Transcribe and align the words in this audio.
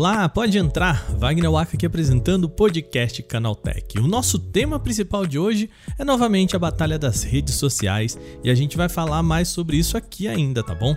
Olá, 0.00 0.28
pode 0.28 0.56
entrar. 0.56 1.04
Wagner 1.18 1.50
Waka 1.50 1.76
aqui 1.76 1.84
apresentando 1.84 2.44
o 2.44 2.48
podcast 2.48 3.22
Canaltech. 3.24 3.98
O 3.98 4.06
nosso 4.06 4.38
tema 4.38 4.78
principal 4.78 5.26
de 5.26 5.38
hoje 5.38 5.68
é 5.98 6.04
novamente 6.04 6.56
a 6.56 6.58
batalha 6.58 6.98
das 6.98 7.22
redes 7.22 7.56
sociais 7.56 8.18
e 8.42 8.48
a 8.48 8.54
gente 8.54 8.76
vai 8.76 8.88
falar 8.88 9.22
mais 9.22 9.48
sobre 9.48 9.76
isso 9.76 9.96
aqui 9.96 10.26
ainda, 10.26 10.62
tá 10.62 10.74
bom? 10.74 10.96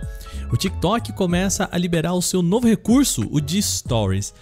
O 0.50 0.56
TikTok 0.56 1.12
começa 1.12 1.68
a 1.70 1.76
liberar 1.76 2.14
o 2.14 2.22
seu 2.22 2.40
novo 2.40 2.66
recurso, 2.66 3.28
o 3.30 3.40
de 3.40 3.60
Stories. 3.60 4.32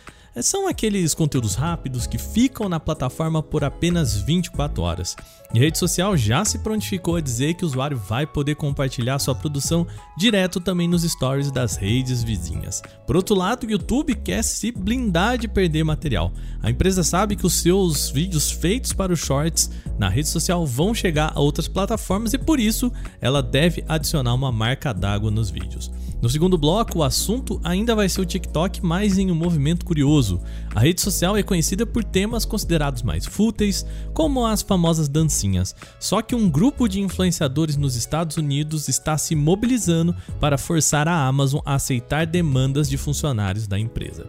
São 0.41 0.67
aqueles 0.67 1.13
conteúdos 1.13 1.55
rápidos 1.55 2.07
que 2.07 2.17
ficam 2.17 2.67
na 2.67 2.81
plataforma 2.81 3.43
por 3.43 3.63
apenas 3.63 4.17
24 4.17 4.83
horas. 4.83 5.15
E 5.53 5.59
a 5.59 5.61
rede 5.61 5.77
social 5.77 6.17
já 6.17 6.43
se 6.43 6.61
prontificou 6.61 7.17
a 7.17 7.21
dizer 7.21 7.53
que 7.53 7.65
o 7.65 7.69
usuário 7.69 7.99
vai 7.99 8.27
poder 8.27 8.55
compartilhar 8.55 9.19
sua 9.19 9.35
produção 9.35 9.87
direto 10.17 10.59
também 10.59 10.89
nos 10.89 11.03
stories 11.03 11.51
das 11.51 11.77
redes 11.77 12.25
vizinhas. 12.25 12.81
Por 13.07 13.15
outro 13.15 13.35
lado, 13.35 13.67
o 13.67 13.71
YouTube 13.71 14.15
quer 14.15 14.43
se 14.43 14.73
blindar 14.73 15.37
de 15.37 15.47
perder 15.47 15.85
material. 15.85 16.33
A 16.63 16.71
empresa 16.71 17.05
sabe 17.05 17.37
que 17.37 17.47
os 17.47 17.61
seus 17.61 18.09
vídeos 18.09 18.51
feitos 18.51 18.95
para 18.95 19.13
os 19.13 19.21
shorts 19.21 19.71
na 19.99 20.09
rede 20.09 20.29
social 20.29 20.65
vão 20.67 20.95
chegar 20.95 21.33
a 21.35 21.41
outras 21.41 21.69
plataformas 21.69 22.33
e 22.33 22.39
por 22.39 22.59
isso 22.59 22.91
ela 23.21 23.43
deve 23.43 23.85
adicionar 23.87 24.33
uma 24.33 24.51
marca 24.51 24.95
d'água 24.95 25.31
nos 25.31 25.51
vídeos. 25.51 25.91
No 26.23 26.31
segundo 26.31 26.57
bloco, 26.57 27.01
o 27.01 27.03
assunto 27.03 27.61
ainda 27.65 27.97
vai 27.97 28.09
ser 28.09 28.21
o 28.21 28.25
TikTok, 28.25 28.81
mas 28.81 29.19
em 29.19 29.33
um 29.33 29.35
movimento 29.35 29.85
curioso. 29.85 30.41
A 30.73 30.79
rede 30.79 31.01
social 31.01 31.37
é 31.37 31.43
conhecida 31.43 31.85
por 31.85 32.05
temas 32.05 32.45
considerados 32.45 33.03
mais 33.03 33.27
fúteis, 33.27 33.85
como 34.15 34.47
as 34.47 34.63
famosas 34.63 35.09
dancinhas. 35.09 35.75
Só 35.99 36.23
que 36.23 36.37
um 36.37 36.49
grupo 36.49 36.87
de 36.87 37.01
influenciadores 37.01 37.77
nos 37.77 37.97
Estados 37.97 38.37
Unidos 38.37 38.87
está 38.87 39.19
se 39.19 39.35
mobilizando 39.35 40.15
para 40.39 40.57
forçar 40.57 41.09
a 41.09 41.27
Amazon 41.27 41.61
a 41.65 41.75
aceitar 41.75 42.25
demandas 42.25 42.89
de 42.89 42.97
funcionários 42.97 43.67
da 43.67 43.77
empresa. 43.77 44.25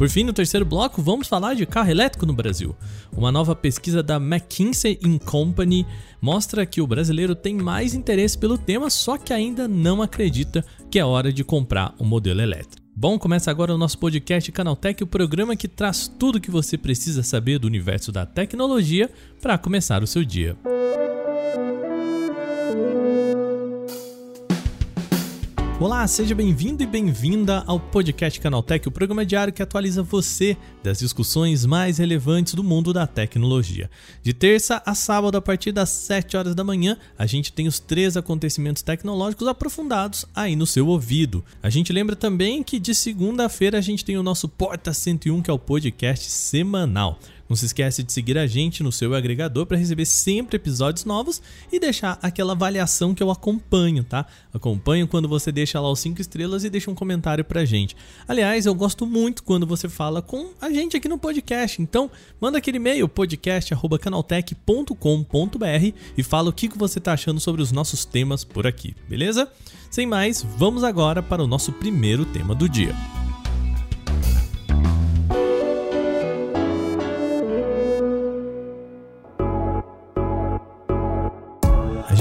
Por 0.00 0.08
fim, 0.08 0.24
no 0.24 0.32
terceiro 0.32 0.64
bloco, 0.64 1.02
vamos 1.02 1.28
falar 1.28 1.52
de 1.52 1.66
carro 1.66 1.90
elétrico 1.90 2.24
no 2.24 2.32
Brasil. 2.32 2.74
Uma 3.14 3.30
nova 3.30 3.54
pesquisa 3.54 4.02
da 4.02 4.16
McKinsey 4.16 4.98
Company 5.26 5.86
mostra 6.22 6.64
que 6.64 6.80
o 6.80 6.86
brasileiro 6.86 7.34
tem 7.34 7.54
mais 7.54 7.92
interesse 7.92 8.38
pelo 8.38 8.56
tema, 8.56 8.88
só 8.88 9.18
que 9.18 9.30
ainda 9.30 9.68
não 9.68 10.00
acredita 10.00 10.64
que 10.90 10.98
é 10.98 11.04
hora 11.04 11.30
de 11.30 11.44
comprar 11.44 11.94
um 12.00 12.06
modelo 12.06 12.40
elétrico. 12.40 12.82
Bom, 12.96 13.18
começa 13.18 13.50
agora 13.50 13.74
o 13.74 13.78
nosso 13.78 13.98
podcast 13.98 14.50
Canaltech, 14.50 15.02
o 15.04 15.06
programa 15.06 15.54
que 15.54 15.68
traz 15.68 16.08
tudo 16.08 16.36
o 16.36 16.40
que 16.40 16.50
você 16.50 16.78
precisa 16.78 17.22
saber 17.22 17.58
do 17.58 17.66
universo 17.66 18.10
da 18.10 18.24
tecnologia 18.24 19.10
para 19.42 19.58
começar 19.58 20.02
o 20.02 20.06
seu 20.06 20.24
dia. 20.24 20.56
Olá, 25.80 26.06
seja 26.06 26.34
bem-vindo 26.34 26.82
e 26.82 26.86
bem-vinda 26.86 27.64
ao 27.66 27.80
podcast 27.80 28.38
Canaltech, 28.38 28.86
o 28.86 28.90
programa 28.90 29.24
diário 29.24 29.50
que 29.50 29.62
atualiza 29.62 30.02
você 30.02 30.54
das 30.82 30.98
discussões 30.98 31.64
mais 31.64 31.96
relevantes 31.96 32.52
do 32.52 32.62
mundo 32.62 32.92
da 32.92 33.06
tecnologia. 33.06 33.90
De 34.22 34.34
terça 34.34 34.82
a 34.84 34.94
sábado, 34.94 35.38
a 35.38 35.40
partir 35.40 35.72
das 35.72 35.88
7 35.88 36.36
horas 36.36 36.54
da 36.54 36.62
manhã, 36.62 36.98
a 37.16 37.24
gente 37.24 37.50
tem 37.50 37.66
os 37.66 37.80
três 37.80 38.14
acontecimentos 38.14 38.82
tecnológicos 38.82 39.48
aprofundados 39.48 40.26
aí 40.36 40.54
no 40.54 40.66
seu 40.66 40.86
ouvido. 40.86 41.42
A 41.62 41.70
gente 41.70 41.94
lembra 41.94 42.14
também 42.14 42.62
que 42.62 42.78
de 42.78 42.94
segunda-feira 42.94 43.78
a 43.78 43.80
gente 43.80 44.04
tem 44.04 44.18
o 44.18 44.22
nosso 44.22 44.50
Porta 44.50 44.92
101, 44.92 45.40
que 45.40 45.50
é 45.50 45.54
o 45.54 45.58
podcast 45.58 46.30
semanal. 46.30 47.18
Não 47.50 47.56
se 47.56 47.66
esquece 47.66 48.02
de 48.04 48.12
seguir 48.12 48.38
a 48.38 48.46
gente 48.46 48.80
no 48.80 48.92
seu 48.92 49.12
agregador 49.12 49.66
para 49.66 49.76
receber 49.76 50.04
sempre 50.04 50.54
episódios 50.54 51.04
novos 51.04 51.42
e 51.72 51.80
deixar 51.80 52.16
aquela 52.22 52.52
avaliação 52.52 53.12
que 53.12 53.20
eu 53.20 53.28
acompanho, 53.28 54.04
tá? 54.04 54.24
Acompanho 54.54 55.08
quando 55.08 55.28
você 55.28 55.50
deixa 55.50 55.80
lá 55.80 55.90
os 55.90 55.98
5 55.98 56.20
estrelas 56.20 56.62
e 56.62 56.70
deixa 56.70 56.92
um 56.92 56.94
comentário 56.94 57.44
pra 57.44 57.64
gente. 57.64 57.96
Aliás, 58.28 58.66
eu 58.66 58.74
gosto 58.74 59.04
muito 59.04 59.42
quando 59.42 59.66
você 59.66 59.88
fala 59.88 60.22
com 60.22 60.50
a 60.60 60.70
gente 60.70 60.96
aqui 60.96 61.08
no 61.08 61.18
podcast. 61.18 61.82
Então, 61.82 62.08
manda 62.40 62.56
aquele 62.56 62.76
e-mail 62.76 63.08
podcast@canaltech.com.br 63.08 65.94
e 66.16 66.22
fala 66.22 66.50
o 66.50 66.52
que 66.52 66.68
você 66.68 67.00
tá 67.00 67.14
achando 67.14 67.40
sobre 67.40 67.62
os 67.62 67.72
nossos 67.72 68.04
temas 68.04 68.44
por 68.44 68.64
aqui, 68.64 68.94
beleza? 69.08 69.50
Sem 69.90 70.06
mais, 70.06 70.46
vamos 70.56 70.84
agora 70.84 71.20
para 71.20 71.42
o 71.42 71.48
nosso 71.48 71.72
primeiro 71.72 72.24
tema 72.24 72.54
do 72.54 72.68
dia. 72.68 72.94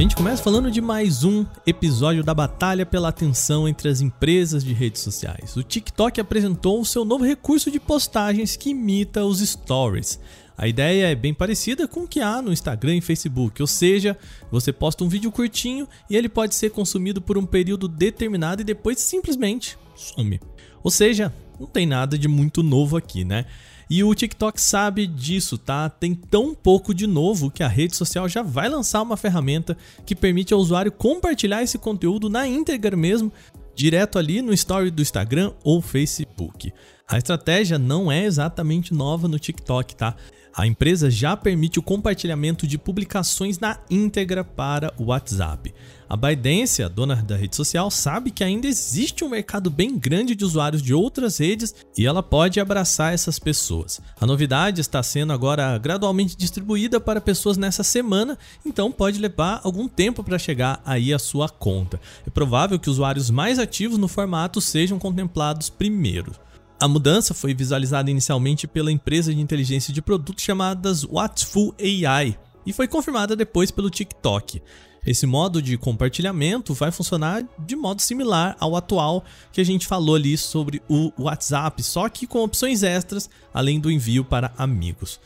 Gente 0.01 0.15
começa 0.15 0.41
falando 0.41 0.71
de 0.71 0.79
mais 0.79 1.25
um 1.25 1.45
episódio 1.67 2.23
da 2.23 2.33
batalha 2.33 2.85
pela 2.85 3.09
atenção 3.09 3.67
entre 3.67 3.89
as 3.89 3.99
empresas 3.99 4.63
de 4.63 4.71
redes 4.71 5.01
sociais. 5.01 5.57
O 5.57 5.61
TikTok 5.61 6.21
apresentou 6.21 6.79
o 6.79 6.85
seu 6.85 7.03
novo 7.03 7.25
recurso 7.25 7.69
de 7.69 7.81
postagens 7.81 8.55
que 8.55 8.69
imita 8.69 9.25
os 9.25 9.39
stories. 9.41 10.17
A 10.57 10.69
ideia 10.69 11.07
é 11.07 11.15
bem 11.15 11.33
parecida 11.33 11.85
com 11.85 12.03
o 12.03 12.07
que 12.07 12.21
há 12.21 12.41
no 12.41 12.53
Instagram 12.53 12.95
e 12.95 13.01
Facebook, 13.01 13.61
ou 13.61 13.67
seja, 13.67 14.17
você 14.49 14.71
posta 14.71 15.03
um 15.03 15.09
vídeo 15.09 15.33
curtinho 15.33 15.85
e 16.09 16.15
ele 16.15 16.29
pode 16.29 16.55
ser 16.55 16.69
consumido 16.69 17.19
por 17.19 17.37
um 17.37 17.45
período 17.45 17.85
determinado 17.89 18.61
e 18.61 18.65
depois 18.65 18.99
simplesmente 18.99 19.77
some. 19.97 20.39
Ou 20.81 20.89
seja, 20.89 21.33
não 21.59 21.67
tem 21.67 21.85
nada 21.85 22.17
de 22.17 22.29
muito 22.29 22.63
novo 22.63 22.95
aqui, 22.95 23.25
né? 23.25 23.45
E 23.89 24.03
o 24.03 24.13
TikTok 24.13 24.61
sabe 24.61 25.07
disso, 25.07 25.57
tá? 25.57 25.89
Tem 25.89 26.13
tão 26.13 26.53
pouco 26.53 26.93
de 26.93 27.07
novo 27.07 27.49
que 27.49 27.63
a 27.63 27.67
rede 27.67 27.95
social 27.95 28.29
já 28.29 28.43
vai 28.43 28.69
lançar 28.69 29.01
uma 29.01 29.17
ferramenta 29.17 29.75
que 30.05 30.15
permite 30.15 30.53
ao 30.53 30.59
usuário 30.59 30.91
compartilhar 30.91 31.63
esse 31.63 31.79
conteúdo 31.79 32.29
na 32.29 32.47
íntegra 32.47 32.95
mesmo, 32.95 33.31
direto 33.73 34.19
ali 34.19 34.43
no 34.43 34.53
story 34.53 34.91
do 34.91 35.01
Instagram 35.01 35.53
ou 35.63 35.81
Facebook. 35.81 36.71
A 37.09 37.17
estratégia 37.17 37.79
não 37.79 38.11
é 38.11 38.23
exatamente 38.23 38.93
nova 38.93 39.27
no 39.27 39.39
TikTok, 39.39 39.95
tá? 39.95 40.15
A 40.55 40.67
empresa 40.67 41.09
já 41.09 41.35
permite 41.35 41.79
o 41.79 41.81
compartilhamento 41.81 42.67
de 42.67 42.77
publicações 42.77 43.57
na 43.57 43.79
íntegra 43.89 44.43
para 44.43 44.93
o 44.95 45.05
WhatsApp. 45.05 45.73
A 46.07 46.15
ByteDance, 46.15 46.83
a 46.83 46.87
dona 46.87 47.15
da 47.15 47.35
rede 47.35 47.55
social, 47.55 47.89
sabe 47.89 48.29
que 48.29 48.43
ainda 48.43 48.67
existe 48.67 49.23
um 49.23 49.29
mercado 49.29 49.71
bem 49.71 49.97
grande 49.97 50.35
de 50.35 50.45
usuários 50.45 50.83
de 50.83 50.93
outras 50.93 51.39
redes 51.39 51.73
e 51.97 52.05
ela 52.05 52.21
pode 52.21 52.59
abraçar 52.59 53.11
essas 53.11 53.39
pessoas. 53.39 53.99
A 54.21 54.25
novidade 54.27 54.79
está 54.79 55.01
sendo 55.01 55.33
agora 55.33 55.75
gradualmente 55.79 56.37
distribuída 56.37 56.99
para 56.99 57.19
pessoas 57.19 57.57
nessa 57.57 57.81
semana, 57.81 58.37
então 58.63 58.91
pode 58.91 59.17
levar 59.17 59.61
algum 59.63 59.87
tempo 59.87 60.23
para 60.23 60.37
chegar 60.37 60.79
aí 60.85 61.11
a 61.11 61.17
sua 61.17 61.49
conta. 61.49 61.99
É 62.27 62.29
provável 62.29 62.77
que 62.77 62.89
usuários 62.89 63.31
mais 63.31 63.57
ativos 63.57 63.97
no 63.97 64.07
formato 64.07 64.61
sejam 64.61 64.99
contemplados 64.99 65.71
primeiro. 65.71 66.33
A 66.81 66.87
mudança 66.87 67.33
foi 67.33 67.53
visualizada 67.53 68.09
inicialmente 68.09 68.65
pela 68.65 68.89
empresa 68.89 69.33
de 69.33 69.41
inteligência 69.41 69.93
de 69.93 70.01
produtos 70.01 70.45
chamadas 70.45 71.03
Watchful 71.03 71.75
AI 71.77 72.39
e 72.65 72.71
foi 72.71 72.87
confirmada 72.87 73.35
depois 73.35 73.69
pelo 73.69 73.89
TikTok. 73.89 74.61
Esse 75.05 75.25
modo 75.27 75.61
de 75.61 75.77
compartilhamento 75.77 76.73
vai 76.73 76.89
funcionar 76.89 77.43
de 77.59 77.75
modo 77.75 78.01
similar 78.01 78.55
ao 78.61 78.77
atual 78.77 79.25
que 79.51 79.59
a 79.59 79.63
gente 79.65 79.87
falou 79.87 80.15
ali 80.15 80.37
sobre 80.37 80.81
o 80.87 81.11
WhatsApp, 81.17 81.83
só 81.83 82.07
que 82.07 82.25
com 82.25 82.43
opções 82.43 82.81
extras 82.81 83.29
além 83.53 83.77
do 83.77 83.91
envio 83.91 84.23
para 84.23 84.53
amigos. 84.57 85.19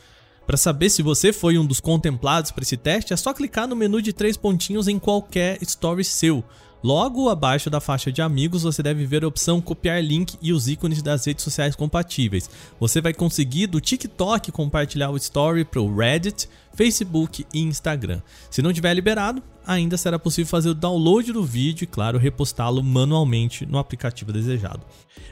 Para 0.44 0.56
saber 0.56 0.90
se 0.90 1.02
você 1.02 1.32
foi 1.32 1.56
um 1.56 1.64
dos 1.64 1.80
contemplados 1.80 2.50
para 2.50 2.62
esse 2.62 2.76
teste, 2.76 3.12
é 3.12 3.16
só 3.16 3.32
clicar 3.32 3.68
no 3.68 3.76
menu 3.76 4.02
de 4.02 4.12
três 4.12 4.36
pontinhos 4.36 4.88
em 4.88 4.98
qualquer 4.98 5.58
story 5.62 6.02
seu. 6.02 6.44
Logo 6.84 7.30
abaixo 7.30 7.70
da 7.70 7.80
faixa 7.80 8.12
de 8.12 8.20
amigos, 8.20 8.62
você 8.62 8.82
deve 8.82 9.06
ver 9.06 9.24
a 9.24 9.26
opção 9.26 9.58
copiar 9.58 10.04
link 10.04 10.36
e 10.42 10.52
os 10.52 10.68
ícones 10.68 11.00
das 11.00 11.24
redes 11.24 11.42
sociais 11.42 11.74
compatíveis. 11.74 12.50
Você 12.78 13.00
vai 13.00 13.14
conseguir 13.14 13.68
do 13.68 13.80
TikTok 13.80 14.52
compartilhar 14.52 15.08
o 15.08 15.16
story 15.16 15.64
para 15.64 15.80
o 15.80 15.96
Reddit, 15.96 16.46
Facebook 16.74 17.46
e 17.52 17.60
Instagram. 17.60 18.20
Se 18.50 18.60
não 18.60 18.72
tiver 18.72 18.92
liberado, 18.94 19.42
ainda 19.66 19.96
será 19.96 20.18
possível 20.18 20.50
fazer 20.50 20.70
o 20.70 20.74
download 20.74 21.32
do 21.32 21.44
vídeo 21.44 21.84
e, 21.84 21.86
claro, 21.86 22.18
repostá-lo 22.18 22.82
manualmente 22.82 23.64
no 23.64 23.78
aplicativo 23.78 24.32
desejado. 24.32 24.82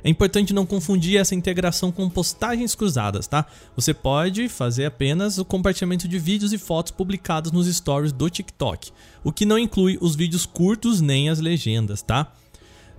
É 0.03 0.09
importante 0.09 0.55
não 0.55 0.65
confundir 0.65 1.19
essa 1.19 1.35
integração 1.35 1.93
com 1.93 2.09
postagens 2.09 2.75
cruzadas, 2.75 3.27
tá? 3.27 3.47
Você 3.77 3.93
pode 3.93 4.49
fazer 4.49 4.87
apenas 4.87 5.39
o 5.39 5.45
compartilhamento 5.45 6.09
de 6.09 6.19
vídeos 6.19 6.53
e 6.53 6.59
fotos 6.59 6.93
publicados 6.93 7.53
nos 7.53 7.67
stories 7.67 8.13
do 8.13 8.31
TikTok, 8.31 8.91
o 9.23 9.33
que 9.33 9.45
não 9.45 9.59
inclui 9.59 9.99
os 10.01 10.17
vídeos 10.17 10.47
curtos 10.47 11.01
nem 11.01 11.29
as 11.29 11.39
legendas, 11.39 12.03
tá? 12.03 12.33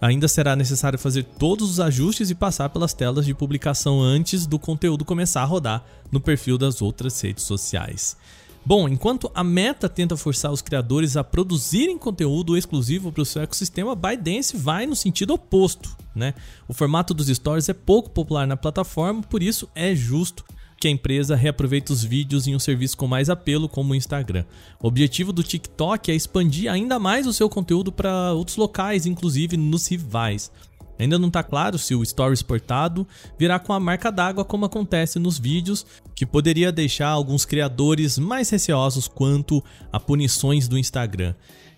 Ainda 0.04 0.28
será 0.28 0.54
necessário 0.54 1.00
fazer 1.00 1.24
todos 1.24 1.70
os 1.72 1.80
ajustes 1.80 2.30
e 2.30 2.36
passar 2.36 2.68
pelas 2.68 2.94
telas 2.94 3.26
de 3.26 3.34
publicação 3.34 4.02
antes 4.02 4.46
do 4.46 4.60
conteúdo 4.60 5.06
começar 5.06 5.44
a 5.44 5.46
rodar 5.46 5.82
no 6.12 6.20
perfil 6.20 6.58
das 6.58 6.82
outras 6.82 7.22
redes 7.22 7.46
sociais. 7.46 8.18
Bom, 8.66 8.90
enquanto 8.90 9.32
a 9.34 9.46
Meta 9.46 9.88
tenta 9.88 10.18
forçar 10.18 10.52
os 10.52 10.62
criadores 10.62 11.16
a 11.16 11.24
produzirem 11.24 11.98
conteúdo 11.98 12.58
exclusivo 12.58 13.14
para 13.14 13.22
o 13.22 13.26
seu 13.26 13.44
ecossistema, 13.44 13.94
a 13.94 13.96
ByteDance 13.96 14.58
vai 14.58 14.86
no 14.86 14.94
sentido 14.94 15.36
oposto. 15.36 15.96
Né? 16.14 16.34
O 16.68 16.74
formato 16.74 17.14
dos 17.14 17.28
stories 17.28 17.70
é 17.70 17.74
pouco 17.74 18.10
popular 18.10 18.46
na 18.46 18.58
plataforma, 18.58 19.24
por 19.24 19.42
isso 19.42 19.70
é 19.74 19.96
justo 19.96 20.44
que 20.84 20.88
a 20.90 20.92
empresa 20.92 21.34
reaproveita 21.34 21.94
os 21.94 22.04
vídeos 22.04 22.46
em 22.46 22.54
um 22.54 22.60
serviço 22.60 22.98
com 22.98 23.08
mais 23.08 23.30
apelo, 23.30 23.70
como 23.70 23.94
o 23.94 23.96
Instagram. 23.96 24.44
O 24.82 24.88
objetivo 24.88 25.32
do 25.32 25.42
TikTok 25.42 26.12
é 26.12 26.14
expandir 26.14 26.70
ainda 26.70 27.00
mais 27.00 27.26
o 27.26 27.32
seu 27.32 27.48
conteúdo 27.48 27.90
para 27.90 28.34
outros 28.34 28.58
locais, 28.58 29.06
inclusive 29.06 29.56
nos 29.56 29.88
rivais. 29.88 30.52
Ainda 30.98 31.18
não 31.18 31.28
está 31.28 31.44
claro 31.44 31.78
se 31.78 31.96
o 31.96 32.04
story 32.04 32.34
exportado 32.34 33.08
virá 33.38 33.60
com 33.60 33.74
a 33.74 33.80
marca 33.80 34.12
d'água 34.12 34.46
como 34.46 34.66
acontece 34.66 35.20
nos 35.20 35.40
vídeos, 35.40 35.86
que 36.16 36.26
poderia 36.26 36.72
deixar 36.72 37.10
alguns 37.10 37.46
criadores 37.46 38.18
mais 38.18 38.50
receosos 38.50 39.08
quanto 39.08 39.64
a 39.92 40.00
punições 40.00 40.68
do 40.68 40.78
Instagram. 40.78 41.34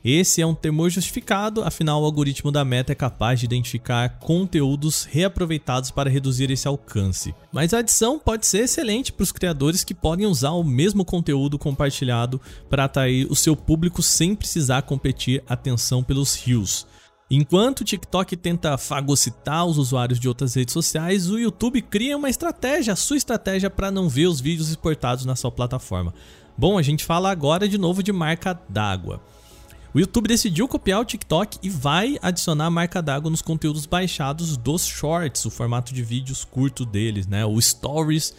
Esse 0.07 0.39
é 0.39 0.45
um 0.45 0.53
temor 0.53 0.91
justificado, 0.91 1.63
afinal 1.63 1.99
o 1.99 2.05
algoritmo 2.05 2.51
da 2.51 2.63
Meta 2.63 2.91
é 2.91 2.95
capaz 2.95 3.39
de 3.39 3.47
identificar 3.47 4.19
conteúdos 4.19 5.03
reaproveitados 5.03 5.89
para 5.89 6.11
reduzir 6.11 6.51
esse 6.51 6.67
alcance. 6.67 7.33
Mas 7.51 7.73
a 7.73 7.79
adição 7.79 8.19
pode 8.19 8.45
ser 8.45 8.59
excelente 8.59 9.11
para 9.11 9.23
os 9.23 9.31
criadores 9.31 9.83
que 9.83 9.95
podem 9.95 10.27
usar 10.27 10.51
o 10.51 10.63
mesmo 10.63 11.03
conteúdo 11.03 11.57
compartilhado 11.57 12.39
para 12.69 12.83
atrair 12.83 13.25
o 13.31 13.35
seu 13.35 13.55
público 13.55 14.03
sem 14.03 14.35
precisar 14.35 14.83
competir 14.83 15.43
atenção 15.49 16.03
pelos 16.03 16.35
rios. 16.35 16.85
Enquanto 17.29 17.81
o 17.81 17.83
TikTok 17.83 18.37
tenta 18.37 18.77
fagocitar 18.77 19.65
os 19.65 19.79
usuários 19.79 20.19
de 20.19 20.27
outras 20.27 20.53
redes 20.53 20.73
sociais, 20.73 21.27
o 21.27 21.39
YouTube 21.39 21.81
cria 21.81 22.15
uma 22.15 22.29
estratégia, 22.29 22.93
a 22.93 22.95
sua 22.95 23.17
estratégia 23.17 23.67
para 23.67 23.89
não 23.89 24.07
ver 24.07 24.27
os 24.27 24.39
vídeos 24.39 24.69
exportados 24.69 25.25
na 25.25 25.35
sua 25.35 25.51
plataforma. 25.51 26.13
Bom, 26.55 26.77
a 26.77 26.83
gente 26.83 27.03
fala 27.03 27.31
agora 27.31 27.67
de 27.67 27.79
novo 27.79 28.03
de 28.03 28.13
marca 28.13 28.59
d'água. 28.69 29.19
O 29.91 29.99
YouTube 29.99 30.27
decidiu 30.27 30.67
copiar 30.67 31.01
o 31.01 31.05
TikTok 31.05 31.57
e 31.63 31.69
vai 31.69 32.19
adicionar 32.21 32.69
marca 32.69 33.01
d'água 33.01 33.31
nos 33.31 33.41
conteúdos 33.41 33.87
baixados 33.87 34.55
dos 34.55 34.85
Shorts, 34.85 35.45
o 35.45 35.49
formato 35.49 35.95
de 35.95 36.03
vídeos 36.03 36.43
curto 36.43 36.85
deles, 36.85 37.25
né? 37.25 37.43
O 37.43 37.59
Stories, 37.59 38.35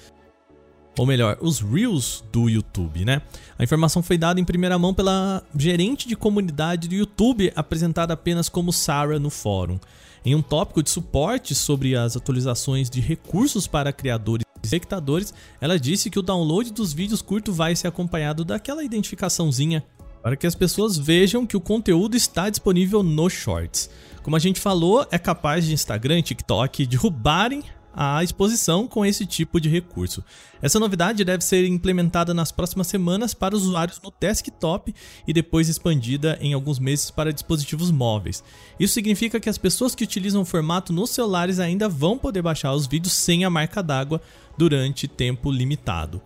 ou 0.98 1.06
melhor, 1.06 1.36
os 1.40 1.60
Reels 1.60 2.24
do 2.32 2.48
YouTube, 2.48 3.04
né? 3.04 3.20
A 3.58 3.64
informação 3.64 4.02
foi 4.02 4.16
dada 4.16 4.40
em 4.40 4.44
primeira 4.44 4.78
mão 4.78 4.94
pela 4.94 5.42
gerente 5.56 6.08
de 6.08 6.16
comunidade 6.16 6.88
do 6.88 6.94
YouTube, 6.94 7.52
apresentada 7.54 8.14
apenas 8.14 8.48
como 8.48 8.72
Sarah 8.72 9.18
no 9.18 9.30
fórum. 9.30 9.78
Em 10.24 10.34
um 10.34 10.42
tópico 10.42 10.82
de 10.82 10.90
suporte 10.90 11.54
sobre 11.54 11.94
as 11.94 12.16
atualizações 12.16 12.90
de 12.90 13.00
recursos 13.00 13.66
para 13.66 13.92
criadores 13.92 14.44
e 14.44 14.66
espectadores, 14.66 15.32
ela 15.60 15.78
disse 15.78 16.10
que 16.10 16.18
o 16.18 16.22
download 16.22 16.72
dos 16.72 16.92
vídeos 16.92 17.22
curtos 17.22 17.56
vai 17.56 17.76
ser 17.76 17.88
acompanhado 17.88 18.44
daquela 18.44 18.82
identificaçãozinha 18.82 19.84
para 20.26 20.34
que 20.34 20.44
as 20.46 20.56
pessoas 20.56 20.98
vejam 20.98 21.46
que 21.46 21.56
o 21.56 21.60
conteúdo 21.60 22.16
está 22.16 22.50
disponível 22.50 23.00
nos 23.00 23.32
Shorts. 23.32 23.88
Como 24.24 24.34
a 24.34 24.40
gente 24.40 24.58
falou, 24.58 25.06
é 25.12 25.18
capaz 25.18 25.64
de 25.64 25.72
Instagram 25.72 26.20
TikTok 26.20 26.84
derrubarem 26.84 27.62
a 27.96 28.22
exposição 28.22 28.86
com 28.86 29.06
esse 29.06 29.24
tipo 29.24 29.58
de 29.58 29.70
recurso. 29.70 30.22
Essa 30.60 30.78
novidade 30.78 31.24
deve 31.24 31.42
ser 31.42 31.66
implementada 31.66 32.34
nas 32.34 32.52
próximas 32.52 32.88
semanas 32.88 33.32
para 33.32 33.56
usuários 33.56 33.98
no 34.04 34.12
desktop 34.20 34.94
e 35.26 35.32
depois 35.32 35.70
expandida 35.70 36.36
em 36.42 36.52
alguns 36.52 36.78
meses 36.78 37.10
para 37.10 37.32
dispositivos 37.32 37.90
móveis. 37.90 38.44
Isso 38.78 38.92
significa 38.92 39.40
que 39.40 39.48
as 39.48 39.56
pessoas 39.56 39.94
que 39.94 40.04
utilizam 40.04 40.42
o 40.42 40.44
formato 40.44 40.92
nos 40.92 41.10
celulares 41.10 41.58
ainda 41.58 41.88
vão 41.88 42.18
poder 42.18 42.42
baixar 42.42 42.74
os 42.74 42.86
vídeos 42.86 43.14
sem 43.14 43.44
a 43.44 43.50
marca 43.50 43.82
d'água 43.82 44.20
durante 44.58 45.08
tempo 45.08 45.50
limitado. 45.50 46.20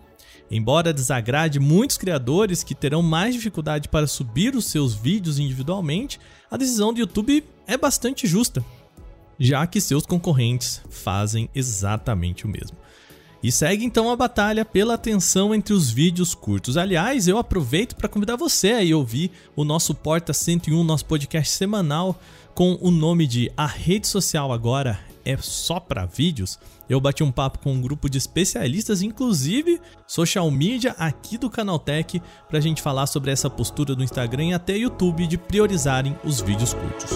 Embora 0.49 0.91
desagrade 0.91 1.61
muitos 1.61 1.97
criadores 1.97 2.61
que 2.61 2.75
terão 2.75 3.01
mais 3.01 3.33
dificuldade 3.33 3.87
para 3.87 4.05
subir 4.05 4.53
os 4.53 4.65
seus 4.65 4.93
vídeos 4.93 5.39
individualmente, 5.39 6.19
a 6.49 6.57
decisão 6.57 6.91
do 6.91 6.99
YouTube 6.99 7.45
é 7.65 7.77
bastante 7.77 8.27
justa, 8.27 8.61
já 9.41 9.65
que 9.65 9.81
seus 9.81 10.05
concorrentes 10.05 10.83
fazem 10.87 11.49
exatamente 11.55 12.45
o 12.45 12.47
mesmo. 12.47 12.77
E 13.41 13.51
segue 13.51 13.83
então 13.83 14.11
a 14.11 14.15
batalha 14.15 14.63
pela 14.63 14.93
atenção 14.93 15.55
entre 15.55 15.73
os 15.73 15.89
vídeos 15.89 16.35
curtos. 16.35 16.77
Aliás, 16.77 17.27
eu 17.27 17.39
aproveito 17.39 17.95
para 17.95 18.07
convidar 18.07 18.35
você 18.35 18.73
a 18.73 18.95
ouvir 18.95 19.31
o 19.55 19.63
nosso 19.63 19.95
Porta 19.95 20.31
101, 20.31 20.83
nosso 20.83 21.05
podcast 21.05 21.51
semanal 21.51 22.21
com 22.53 22.77
o 22.79 22.91
nome 22.91 23.25
de 23.25 23.51
A 23.57 23.65
Rede 23.65 24.07
Social 24.07 24.51
Agora 24.51 24.99
é 25.25 25.37
só 25.37 25.79
para 25.79 26.05
vídeos, 26.05 26.59
eu 26.89 26.99
bati 26.99 27.23
um 27.23 27.31
papo 27.31 27.59
com 27.59 27.73
um 27.73 27.81
grupo 27.81 28.09
de 28.09 28.17
especialistas, 28.17 29.01
inclusive 29.01 29.79
social 30.07 30.49
media 30.49 30.95
aqui 30.97 31.37
do 31.37 31.49
Canaltech, 31.49 32.21
para 32.49 32.57
a 32.57 32.61
gente 32.61 32.81
falar 32.81 33.07
sobre 33.07 33.31
essa 33.31 33.49
postura 33.49 33.95
do 33.95 34.03
Instagram 34.03 34.45
e 34.45 34.53
até 34.53 34.75
YouTube 34.75 35.27
de 35.27 35.37
priorizarem 35.37 36.17
os 36.23 36.41
vídeos 36.41 36.73
curtos. 36.73 37.11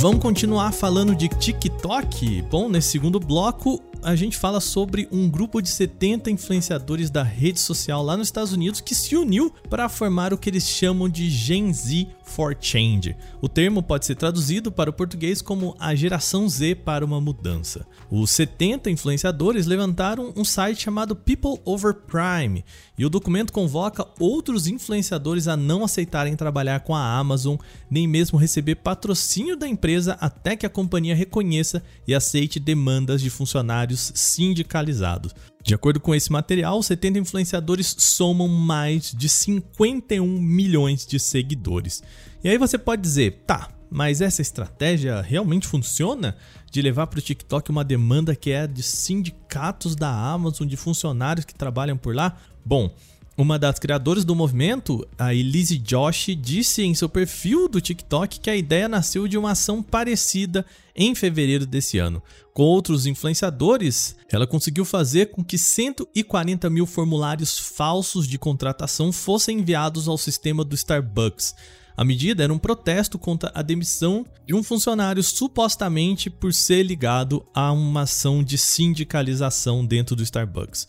Vamos 0.00 0.20
continuar 0.20 0.72
falando 0.72 1.12
de 1.12 1.26
TikTok? 1.26 2.42
Bom, 2.42 2.68
nesse 2.68 2.90
segundo 2.90 3.18
bloco, 3.18 3.82
a 4.02 4.14
gente 4.14 4.36
fala 4.36 4.60
sobre 4.60 5.08
um 5.10 5.28
grupo 5.28 5.60
de 5.60 5.68
70 5.68 6.30
influenciadores 6.30 7.10
da 7.10 7.22
rede 7.22 7.60
social 7.60 8.02
lá 8.02 8.16
nos 8.16 8.28
Estados 8.28 8.52
Unidos 8.52 8.80
que 8.80 8.94
se 8.94 9.16
uniu 9.16 9.52
para 9.68 9.88
formar 9.88 10.32
o 10.32 10.38
que 10.38 10.48
eles 10.48 10.68
chamam 10.68 11.08
de 11.08 11.28
Gen 11.28 11.72
Z 11.72 12.06
for 12.22 12.56
Change. 12.60 13.16
O 13.40 13.48
termo 13.48 13.82
pode 13.82 14.06
ser 14.06 14.14
traduzido 14.14 14.70
para 14.70 14.90
o 14.90 14.92
português 14.92 15.42
como 15.42 15.74
a 15.78 15.94
geração 15.94 16.48
Z 16.48 16.76
para 16.76 17.04
uma 17.04 17.20
mudança. 17.20 17.86
Os 18.10 18.30
70 18.30 18.90
influenciadores 18.90 19.66
levantaram 19.66 20.32
um 20.36 20.44
site 20.44 20.82
chamado 20.82 21.16
People 21.16 21.60
Over 21.64 21.94
Prime 21.94 22.64
e 22.96 23.04
o 23.04 23.10
documento 23.10 23.52
convoca 23.52 24.06
outros 24.18 24.66
influenciadores 24.66 25.48
a 25.48 25.56
não 25.56 25.84
aceitarem 25.84 26.36
trabalhar 26.36 26.80
com 26.80 26.94
a 26.94 27.18
Amazon, 27.18 27.56
nem 27.90 28.06
mesmo 28.06 28.38
receber 28.38 28.76
patrocínio 28.76 29.56
da 29.56 29.66
empresa 29.66 30.16
até 30.20 30.54
que 30.54 30.66
a 30.66 30.70
companhia 30.70 31.14
reconheça 31.14 31.82
e 32.06 32.14
aceite 32.14 32.60
demandas 32.60 33.20
de 33.22 33.30
funcionários 33.30 33.87
sindicalizados. 33.96 35.34
De 35.62 35.74
acordo 35.74 36.00
com 36.00 36.14
esse 36.14 36.32
material, 36.32 36.82
70 36.82 37.18
influenciadores 37.18 37.94
somam 37.98 38.48
mais 38.48 39.12
de 39.12 39.28
51 39.28 40.26
milhões 40.26 41.06
de 41.06 41.18
seguidores. 41.20 42.02
E 42.42 42.48
aí 42.48 42.56
você 42.56 42.78
pode 42.78 43.02
dizer, 43.02 43.42
tá, 43.46 43.68
mas 43.90 44.20
essa 44.20 44.42
estratégia 44.42 45.20
realmente 45.20 45.66
funciona? 45.66 46.36
De 46.70 46.82
levar 46.82 47.06
para 47.06 47.18
o 47.18 47.22
TikTok 47.22 47.70
uma 47.70 47.84
demanda 47.84 48.36
que 48.36 48.50
é 48.50 48.66
de 48.66 48.82
sindicatos 48.82 49.96
da 49.96 50.10
Amazon, 50.10 50.66
de 50.66 50.76
funcionários 50.76 51.44
que 51.44 51.54
trabalham 51.54 51.96
por 51.96 52.14
lá? 52.14 52.36
Bom, 52.64 52.94
uma 53.38 53.56
das 53.56 53.78
criadoras 53.78 54.24
do 54.24 54.34
movimento, 54.34 55.06
a 55.16 55.32
Elise 55.32 55.78
Josh, 55.78 56.36
disse 56.36 56.82
em 56.82 56.92
seu 56.92 57.08
perfil 57.08 57.68
do 57.68 57.80
TikTok 57.80 58.40
que 58.40 58.50
a 58.50 58.56
ideia 58.56 58.88
nasceu 58.88 59.28
de 59.28 59.38
uma 59.38 59.52
ação 59.52 59.80
parecida 59.80 60.66
em 60.92 61.14
fevereiro 61.14 61.64
desse 61.64 61.98
ano. 61.98 62.20
Com 62.52 62.64
outros 62.64 63.06
influenciadores, 63.06 64.16
ela 64.28 64.44
conseguiu 64.44 64.84
fazer 64.84 65.26
com 65.26 65.44
que 65.44 65.56
140 65.56 66.68
mil 66.68 66.84
formulários 66.84 67.56
falsos 67.56 68.26
de 68.26 68.36
contratação 68.36 69.12
fossem 69.12 69.60
enviados 69.60 70.08
ao 70.08 70.18
sistema 70.18 70.64
do 70.64 70.74
Starbucks. 70.74 71.54
A 71.96 72.04
medida 72.04 72.42
era 72.42 72.52
um 72.52 72.58
protesto 72.58 73.20
contra 73.20 73.52
a 73.54 73.62
demissão 73.62 74.26
de 74.44 74.54
um 74.54 74.64
funcionário 74.64 75.22
supostamente 75.22 76.28
por 76.28 76.52
ser 76.52 76.82
ligado 76.82 77.46
a 77.54 77.70
uma 77.70 78.02
ação 78.02 78.42
de 78.42 78.58
sindicalização 78.58 79.86
dentro 79.86 80.16
do 80.16 80.24
Starbucks. 80.24 80.88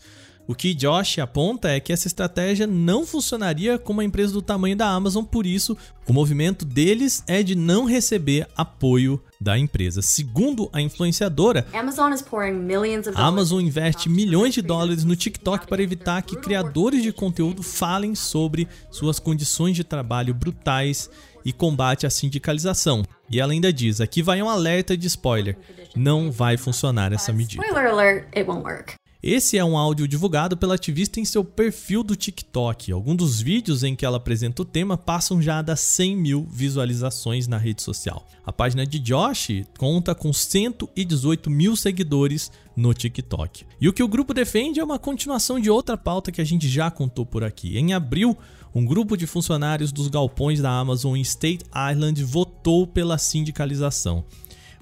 O 0.50 0.54
que 0.56 0.74
Josh 0.74 1.20
aponta 1.20 1.68
é 1.68 1.78
que 1.78 1.92
essa 1.92 2.08
estratégia 2.08 2.66
não 2.66 3.06
funcionaria 3.06 3.78
com 3.78 3.92
uma 3.92 4.02
empresa 4.02 4.32
do 4.32 4.42
tamanho 4.42 4.74
da 4.74 4.88
Amazon, 4.88 5.22
por 5.22 5.46
isso, 5.46 5.76
o 6.08 6.12
movimento 6.12 6.64
deles 6.64 7.22
é 7.28 7.40
de 7.40 7.54
não 7.54 7.84
receber 7.84 8.48
apoio 8.56 9.22
da 9.40 9.56
empresa. 9.56 10.02
Segundo 10.02 10.68
a 10.72 10.80
influenciadora, 10.80 11.64
a 11.72 13.26
Amazon 13.28 13.60
investe 13.60 14.08
milhões 14.08 14.52
de 14.52 14.60
dólares 14.60 15.04
no 15.04 15.14
TikTok 15.14 15.68
para 15.68 15.84
evitar 15.84 16.20
que 16.22 16.34
criadores 16.34 17.04
de 17.04 17.12
conteúdo 17.12 17.62
falem 17.62 18.16
sobre 18.16 18.66
suas 18.90 19.20
condições 19.20 19.76
de 19.76 19.84
trabalho 19.84 20.34
brutais 20.34 21.08
e 21.44 21.52
combate 21.52 22.06
à 22.06 22.10
sindicalização. 22.10 23.04
E 23.30 23.38
ela 23.38 23.52
ainda 23.52 23.72
diz: 23.72 24.00
aqui 24.00 24.20
vai 24.20 24.42
um 24.42 24.50
alerta 24.50 24.96
de 24.96 25.06
spoiler: 25.06 25.56
não 25.94 26.28
vai 26.32 26.56
funcionar 26.56 27.12
essa 27.12 27.32
medida. 27.32 27.64
Spoiler 27.64 27.92
alert, 27.92 28.26
it 28.36 28.50
won't 28.50 28.64
work. 28.64 28.99
Esse 29.22 29.58
é 29.58 29.64
um 29.64 29.76
áudio 29.76 30.08
divulgado 30.08 30.56
pela 30.56 30.76
ativista 30.76 31.20
em 31.20 31.26
seu 31.26 31.44
perfil 31.44 32.02
do 32.02 32.16
TikTok. 32.16 32.90
Alguns 32.90 33.16
dos 33.16 33.38
vídeos 33.38 33.84
em 33.84 33.94
que 33.94 34.06
ela 34.06 34.16
apresenta 34.16 34.62
o 34.62 34.64
tema 34.64 34.96
passam 34.96 35.42
já 35.42 35.60
das 35.60 35.80
100 35.80 36.16
mil 36.16 36.48
visualizações 36.50 37.46
na 37.46 37.58
rede 37.58 37.82
social. 37.82 38.26
A 38.46 38.50
página 38.50 38.86
de 38.86 38.98
Josh 38.98 39.62
conta 39.76 40.14
com 40.14 40.32
118 40.32 41.50
mil 41.50 41.76
seguidores 41.76 42.50
no 42.74 42.94
TikTok. 42.94 43.66
E 43.78 43.90
o 43.90 43.92
que 43.92 44.02
o 44.02 44.08
grupo 44.08 44.32
defende 44.32 44.80
é 44.80 44.84
uma 44.84 44.98
continuação 44.98 45.60
de 45.60 45.68
outra 45.68 45.98
pauta 45.98 46.32
que 46.32 46.40
a 46.40 46.44
gente 46.44 46.66
já 46.66 46.90
contou 46.90 47.26
por 47.26 47.44
aqui. 47.44 47.76
Em 47.76 47.92
abril, 47.92 48.34
um 48.74 48.86
grupo 48.86 49.18
de 49.18 49.26
funcionários 49.26 49.92
dos 49.92 50.08
galpões 50.08 50.62
da 50.62 50.70
Amazon 50.70 51.14
em 51.14 51.20
State 51.20 51.66
Island 51.92 52.24
votou 52.24 52.86
pela 52.86 53.18
sindicalização. 53.18 54.24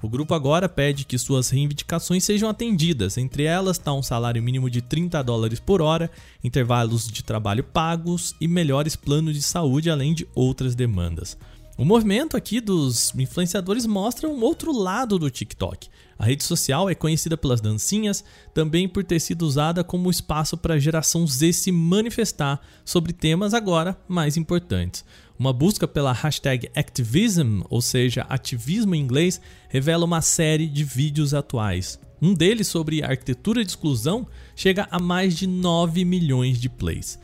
O 0.00 0.08
grupo 0.08 0.32
agora 0.32 0.68
pede 0.68 1.04
que 1.04 1.18
suas 1.18 1.50
reivindicações 1.50 2.22
sejam 2.22 2.48
atendidas, 2.48 3.18
entre 3.18 3.42
elas 3.42 3.78
está 3.78 3.92
um 3.92 4.02
salário 4.02 4.40
mínimo 4.40 4.70
de 4.70 4.80
30 4.80 5.20
dólares 5.22 5.58
por 5.58 5.82
hora, 5.82 6.08
intervalos 6.42 7.08
de 7.08 7.24
trabalho 7.24 7.64
pagos 7.64 8.32
e 8.40 8.46
melhores 8.46 8.94
planos 8.94 9.34
de 9.34 9.42
saúde, 9.42 9.90
além 9.90 10.14
de 10.14 10.26
outras 10.36 10.76
demandas. 10.76 11.36
O 11.76 11.84
movimento 11.84 12.36
aqui 12.36 12.60
dos 12.60 13.12
influenciadores 13.16 13.86
mostra 13.86 14.28
um 14.28 14.40
outro 14.42 14.72
lado 14.72 15.18
do 15.18 15.30
TikTok. 15.30 15.88
A 16.18 16.24
rede 16.24 16.42
social 16.42 16.90
é 16.90 16.94
conhecida 16.94 17.36
pelas 17.36 17.60
dancinhas, 17.60 18.24
também 18.52 18.88
por 18.88 19.04
ter 19.04 19.20
sido 19.20 19.42
usada 19.42 19.84
como 19.84 20.10
espaço 20.10 20.56
para 20.56 20.74
a 20.74 20.78
geração 20.78 21.24
Z 21.24 21.52
se 21.52 21.70
manifestar 21.70 22.60
sobre 22.84 23.12
temas 23.12 23.54
agora 23.54 23.96
mais 24.08 24.36
importantes. 24.36 25.04
Uma 25.38 25.52
busca 25.52 25.86
pela 25.86 26.12
hashtag 26.12 26.68
Activism, 26.74 27.60
ou 27.70 27.80
seja, 27.80 28.26
ativismo 28.28 28.96
em 28.96 29.00
inglês, 29.00 29.40
revela 29.68 30.04
uma 30.04 30.20
série 30.20 30.66
de 30.66 30.82
vídeos 30.82 31.32
atuais. 31.32 31.96
Um 32.20 32.34
deles 32.34 32.66
sobre 32.66 33.04
arquitetura 33.04 33.64
de 33.64 33.70
exclusão 33.70 34.26
chega 34.56 34.88
a 34.90 34.98
mais 34.98 35.36
de 35.36 35.46
9 35.46 36.04
milhões 36.04 36.60
de 36.60 36.68
plays. 36.68 37.20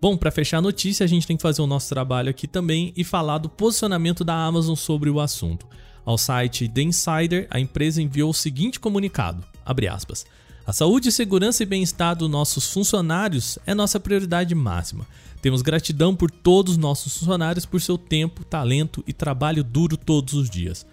Bom, 0.00 0.16
para 0.16 0.30
fechar 0.30 0.58
a 0.58 0.62
notícia, 0.62 1.02
a 1.02 1.08
gente 1.08 1.26
tem 1.26 1.36
que 1.36 1.42
fazer 1.42 1.60
o 1.60 1.66
nosso 1.66 1.88
trabalho 1.88 2.30
aqui 2.30 2.46
também 2.46 2.92
e 2.96 3.02
falar 3.02 3.38
do 3.38 3.48
posicionamento 3.48 4.22
da 4.22 4.36
Amazon 4.36 4.76
sobre 4.76 5.10
o 5.10 5.18
assunto. 5.18 5.66
Ao 6.04 6.16
site 6.16 6.68
The 6.68 6.82
Insider, 6.82 7.48
a 7.50 7.58
empresa 7.58 8.00
enviou 8.00 8.30
o 8.30 8.34
seguinte 8.34 8.78
comunicado: 8.78 9.42
aspas, 9.90 10.24
A 10.64 10.72
saúde, 10.72 11.10
segurança 11.10 11.64
e 11.64 11.66
bem-estar 11.66 12.14
dos 12.14 12.30
nossos 12.30 12.72
funcionários 12.72 13.58
é 13.66 13.74
nossa 13.74 13.98
prioridade 13.98 14.54
máxima. 14.54 15.04
Temos 15.46 15.62
gratidão 15.62 16.12
por 16.12 16.28
todos 16.28 16.72
os 16.72 16.76
nossos 16.76 17.18
funcionários 17.18 17.64
por 17.64 17.80
seu 17.80 17.96
tempo, 17.96 18.42
talento 18.42 19.04
e 19.06 19.12
trabalho 19.12 19.62
duro 19.62 19.96
todos 19.96 20.34
os 20.34 20.50
dias. 20.50 20.84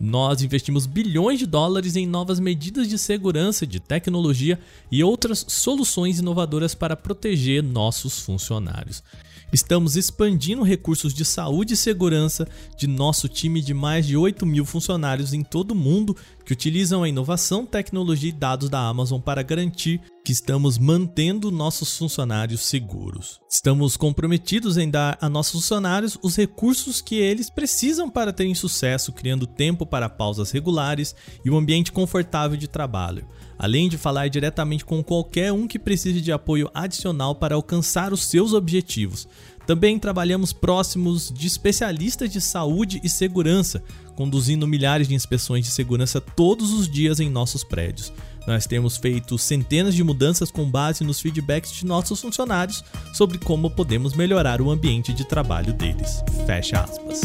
Nós 0.00 0.42
investimos 0.42 0.86
bilhões 0.86 1.38
de 1.38 1.46
dólares 1.46 1.94
em 1.94 2.04
novas 2.04 2.40
medidas 2.40 2.88
de 2.88 2.98
segurança, 2.98 3.64
de 3.64 3.78
tecnologia 3.78 4.58
e 4.90 5.04
outras 5.04 5.46
soluções 5.46 6.18
inovadoras 6.18 6.74
para 6.74 6.96
proteger 6.96 7.62
nossos 7.62 8.18
funcionários. 8.18 9.04
Estamos 9.52 9.96
expandindo 9.96 10.64
recursos 10.64 11.14
de 11.14 11.24
saúde 11.24 11.74
e 11.74 11.76
segurança 11.76 12.48
de 12.76 12.88
nosso 12.88 13.28
time 13.28 13.62
de 13.62 13.72
mais 13.72 14.04
de 14.04 14.16
8 14.16 14.44
mil 14.44 14.64
funcionários 14.64 15.32
em 15.32 15.44
todo 15.44 15.70
o 15.70 15.74
mundo 15.74 16.16
que 16.44 16.52
utilizam 16.52 17.04
a 17.04 17.08
inovação, 17.08 17.64
tecnologia 17.64 18.30
e 18.30 18.32
dados 18.32 18.68
da 18.68 18.80
Amazon 18.80 19.20
para 19.20 19.42
garantir 19.42 20.00
que 20.24 20.32
estamos 20.32 20.78
mantendo 20.78 21.52
nossos 21.52 21.96
funcionários 21.96 22.62
seguros. 22.62 23.40
Estamos 23.48 23.96
comprometidos 23.96 24.76
em 24.76 24.90
dar 24.90 25.16
a 25.20 25.28
nossos 25.28 25.52
funcionários 25.52 26.18
os 26.22 26.34
recursos 26.34 27.00
que 27.00 27.14
eles 27.14 27.48
precisam 27.48 28.10
para 28.10 28.32
terem 28.32 28.54
sucesso, 28.54 29.12
criando 29.12 29.46
tempo 29.46 29.86
para 29.86 30.08
pausas 30.08 30.50
regulares 30.50 31.14
e 31.44 31.50
um 31.50 31.56
ambiente 31.56 31.92
confortável 31.92 32.56
de 32.56 32.66
trabalho 32.66 33.26
além 33.58 33.88
de 33.88 33.96
falar 33.96 34.28
diretamente 34.28 34.84
com 34.84 35.02
qualquer 35.02 35.52
um 35.52 35.66
que 35.66 35.78
precise 35.78 36.20
de 36.20 36.32
apoio 36.32 36.70
adicional 36.74 37.34
para 37.34 37.54
alcançar 37.54 38.12
os 38.12 38.24
seus 38.24 38.52
objetivos. 38.52 39.28
Também 39.66 39.98
trabalhamos 39.98 40.52
próximos 40.52 41.32
de 41.34 41.46
especialistas 41.46 42.30
de 42.30 42.40
saúde 42.40 43.00
e 43.02 43.08
segurança, 43.08 43.82
conduzindo 44.14 44.66
milhares 44.66 45.08
de 45.08 45.14
inspeções 45.14 45.64
de 45.64 45.72
segurança 45.72 46.20
todos 46.20 46.72
os 46.72 46.88
dias 46.88 47.18
em 47.18 47.28
nossos 47.28 47.64
prédios. 47.64 48.12
Nós 48.46 48.64
temos 48.64 48.96
feito 48.96 49.36
centenas 49.36 49.94
de 49.94 50.04
mudanças 50.04 50.52
com 50.52 50.70
base 50.70 51.02
nos 51.02 51.20
feedbacks 51.20 51.72
de 51.72 51.84
nossos 51.84 52.20
funcionários 52.20 52.84
sobre 53.12 53.38
como 53.38 53.68
podemos 53.68 54.14
melhorar 54.14 54.62
o 54.62 54.70
ambiente 54.70 55.12
de 55.12 55.24
trabalho 55.24 55.72
deles. 55.72 56.22
Fecha 56.46 56.80
aspas. 56.80 57.20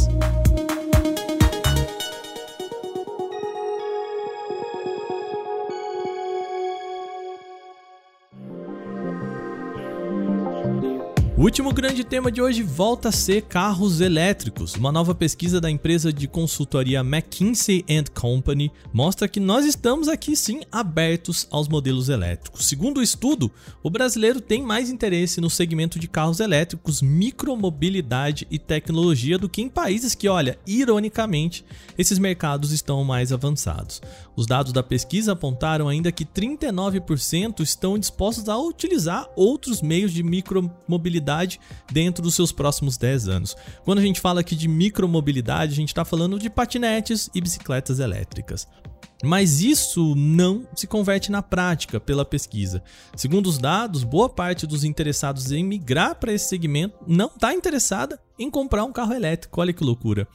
O 11.42 11.44
último 11.46 11.74
grande 11.74 12.04
tema 12.04 12.32
de 12.32 12.40
hoje 12.40 12.62
volta 12.62 13.10
a 13.10 13.12
ser 13.12 13.42
carros 13.42 14.00
elétricos. 14.00 14.76
Uma 14.76 14.92
nova 14.92 15.16
pesquisa 15.16 15.60
da 15.60 15.72
empresa 15.72 16.14
de 16.14 16.28
consultoria 16.28 17.00
McKinsey 17.00 17.84
Company 18.14 18.72
mostra 18.94 19.28
que 19.28 19.40
nós 19.40 19.66
estamos 19.66 20.08
aqui 20.08 20.36
sim 20.36 20.62
abertos 20.72 21.48
aos 21.50 21.68
modelos 21.68 22.10
elétricos. 22.10 22.68
Segundo 22.68 23.00
o 23.00 23.02
estudo, 23.02 23.50
o 23.82 23.90
brasileiro 23.90 24.40
tem 24.40 24.62
mais 24.62 24.92
interesse 24.92 25.42
no 25.42 25.50
segmento 25.50 25.98
de 25.98 26.08
carros 26.08 26.40
elétricos, 26.40 27.02
micromobilidade 27.02 28.46
e 28.52 28.60
tecnologia 28.60 29.40
do 29.40 29.50
que 29.50 29.64
em 29.64 29.68
países 29.68 30.14
que, 30.14 30.30
olha, 30.30 30.60
ironicamente, 30.68 31.66
esses 31.98 32.20
mercados 32.20 32.72
estão 32.72 33.04
mais 33.04 33.34
avançados. 33.34 34.00
Os 34.36 34.46
dados 34.46 34.72
da 34.72 34.84
pesquisa 34.84 35.32
apontaram 35.32 35.90
ainda 35.90 36.12
que 36.12 36.24
39% 36.24 37.62
estão 37.62 37.98
dispostos 37.98 38.48
a 38.48 38.56
utilizar 38.60 39.28
outros 39.36 39.82
meios 39.82 40.14
de 40.14 40.22
micromobilidade 40.22 41.31
mobilidade 41.32 41.60
dentro 41.92 42.22
dos 42.22 42.36
seus 42.36 42.52
próximos 42.52 42.98
10 42.98 43.28
anos. 43.28 43.56
Quando 43.84 44.00
a 44.00 44.02
gente 44.02 44.20
fala 44.20 44.42
aqui 44.42 44.56
de 44.56 44.68
micromobilidade, 44.68 45.74
a 45.74 45.76
gente 45.76 45.90
está 45.90 46.04
falando 46.04 46.38
de 46.38 46.50
patinetes 46.50 47.30
e 47.34 47.42
bicicletas 47.42 48.00
elétricas. 48.00 48.68
Mas 49.24 49.62
isso 49.62 50.16
não 50.16 50.68
se 50.76 50.88
converte 50.88 51.32
na 51.32 51.44
prática 51.44 52.00
pela 52.00 52.26
pesquisa. 52.26 52.82
Segundo 53.16 53.48
os 53.48 53.60
dados, 53.60 54.04
boa 54.04 54.28
parte 54.28 54.66
dos 54.66 54.84
interessados 54.84 55.52
em 55.52 55.64
migrar 55.64 56.16
para 56.16 56.34
esse 56.34 56.50
segmento 56.50 56.98
não 57.08 57.28
está 57.28 57.54
interessada 57.54 58.20
em 58.40 58.50
comprar 58.50 58.84
um 58.84 58.92
carro 58.92 59.14
elétrico. 59.14 59.62
Olha 59.62 59.74
que 59.74 59.84
loucura. 59.84 60.28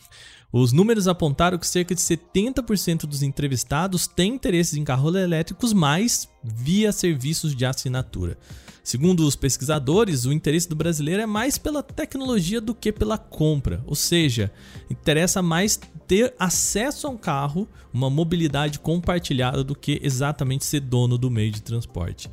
Os 0.53 0.73
números 0.73 1.09
apontaram 1.09 1.59
que 1.59 1.67
cerca 1.67 1.97
de 1.97 2.01
70% 2.01 3.07
dos 3.07 3.23
entrevistados 3.23 4.07
têm 4.07 4.35
interesses 4.35 4.75
em 4.75 4.85
carros 4.85 5.17
elétricos, 5.17 5.73
mas 5.73 6.29
via 6.45 6.93
serviços 6.93 7.57
de 7.57 7.67
assinatura. 7.67 8.39
Segundo 8.87 9.27
os 9.27 9.35
pesquisadores, 9.35 10.27
o 10.27 10.33
interesse 10.33 10.69
do 10.69 10.77
brasileiro 10.77 11.21
é 11.21 11.27
mais 11.27 11.59
pela 11.59 11.83
tecnologia 11.83 12.61
do 12.61 12.73
que 12.73 12.93
pela 12.93 13.19
compra, 13.19 13.83
ou 13.85 13.97
seja, 13.97 14.49
interessa 14.89 15.43
mais 15.43 15.77
ter 16.07 16.33
acesso 16.39 17.09
a 17.09 17.11
um 17.11 17.17
carro, 17.17 17.67
uma 17.93 18.09
mobilidade 18.09 18.79
compartilhada, 18.79 19.65
do 19.65 19.75
que 19.75 19.99
exatamente 20.05 20.65
ser 20.65 20.79
dono 20.79 21.19
do 21.19 21.29
meio 21.29 21.51
de 21.51 21.63
transporte. 21.63 22.31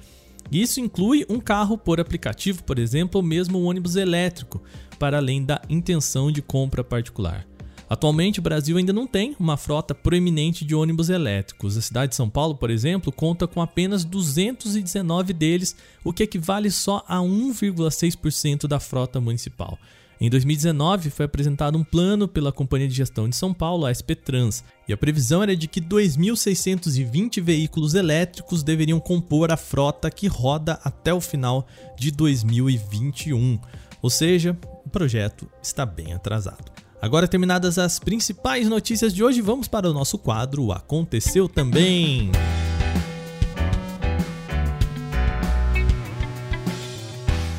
Isso 0.52 0.80
inclui 0.80 1.26
um 1.28 1.40
carro 1.40 1.76
por 1.76 2.00
aplicativo, 2.00 2.64
por 2.64 2.78
exemplo, 2.78 3.20
ou 3.20 3.26
mesmo 3.26 3.60
um 3.60 3.66
ônibus 3.66 3.96
elétrico, 3.96 4.62
para 5.00 5.18
além 5.18 5.44
da 5.44 5.60
intenção 5.68 6.32
de 6.32 6.44
compra 6.44 6.84
particular. 6.84 7.48
Atualmente, 7.94 8.40
o 8.40 8.42
Brasil 8.42 8.76
ainda 8.76 8.92
não 8.92 9.06
tem 9.06 9.36
uma 9.40 9.56
frota 9.56 9.94
proeminente 9.94 10.66
de 10.66 10.74
ônibus 10.74 11.10
elétricos. 11.10 11.78
A 11.78 11.82
cidade 11.82 12.10
de 12.10 12.16
São 12.16 12.28
Paulo, 12.28 12.56
por 12.56 12.72
exemplo, 12.72 13.12
conta 13.12 13.46
com 13.46 13.62
apenas 13.62 14.04
219 14.04 15.32
deles, 15.32 15.76
o 16.04 16.12
que 16.12 16.24
equivale 16.24 16.72
só 16.72 17.06
a 17.08 17.20
1,6% 17.20 18.66
da 18.66 18.80
frota 18.80 19.22
municipal. 19.22 19.78
Em 20.20 20.28
2019, 20.28 21.12
foi 21.12 21.28
apresentado 21.28 21.78
um 21.78 21.84
plano 21.84 22.28
pela 22.28 22.52
Companhia 22.52 22.88
de 22.88 22.96
Gestão 22.96 23.30
de 23.30 23.36
São 23.36 23.54
Paulo, 23.54 23.86
a 23.86 23.94
SP 23.94 24.16
Trans, 24.16 24.64
e 24.88 24.94
a 24.94 24.98
previsão 24.98 25.44
era 25.44 25.56
de 25.56 25.68
que 25.68 25.80
2.620 25.80 27.40
veículos 27.44 27.94
elétricos 27.94 28.64
deveriam 28.64 29.00
compor 29.00 29.52
a 29.52 29.58
frota 29.58 30.10
que 30.10 30.26
roda 30.26 30.80
até 30.84 31.14
o 31.14 31.22
final 31.22 31.68
de 31.96 32.10
2021. 32.10 33.60
Ou 34.02 34.10
seja, 34.10 34.58
o 34.84 34.90
projeto 34.90 35.48
está 35.62 35.86
bem 35.86 36.12
atrasado. 36.14 36.83
Agora 37.04 37.28
terminadas 37.28 37.78
as 37.78 38.00
principais 38.00 38.70
notícias 38.70 39.14
de 39.14 39.22
hoje, 39.22 39.42
vamos 39.42 39.68
para 39.68 39.90
o 39.90 39.94
nosso 39.94 40.18
quadro 40.18 40.72
Aconteceu 40.72 41.50
também. 41.50 42.32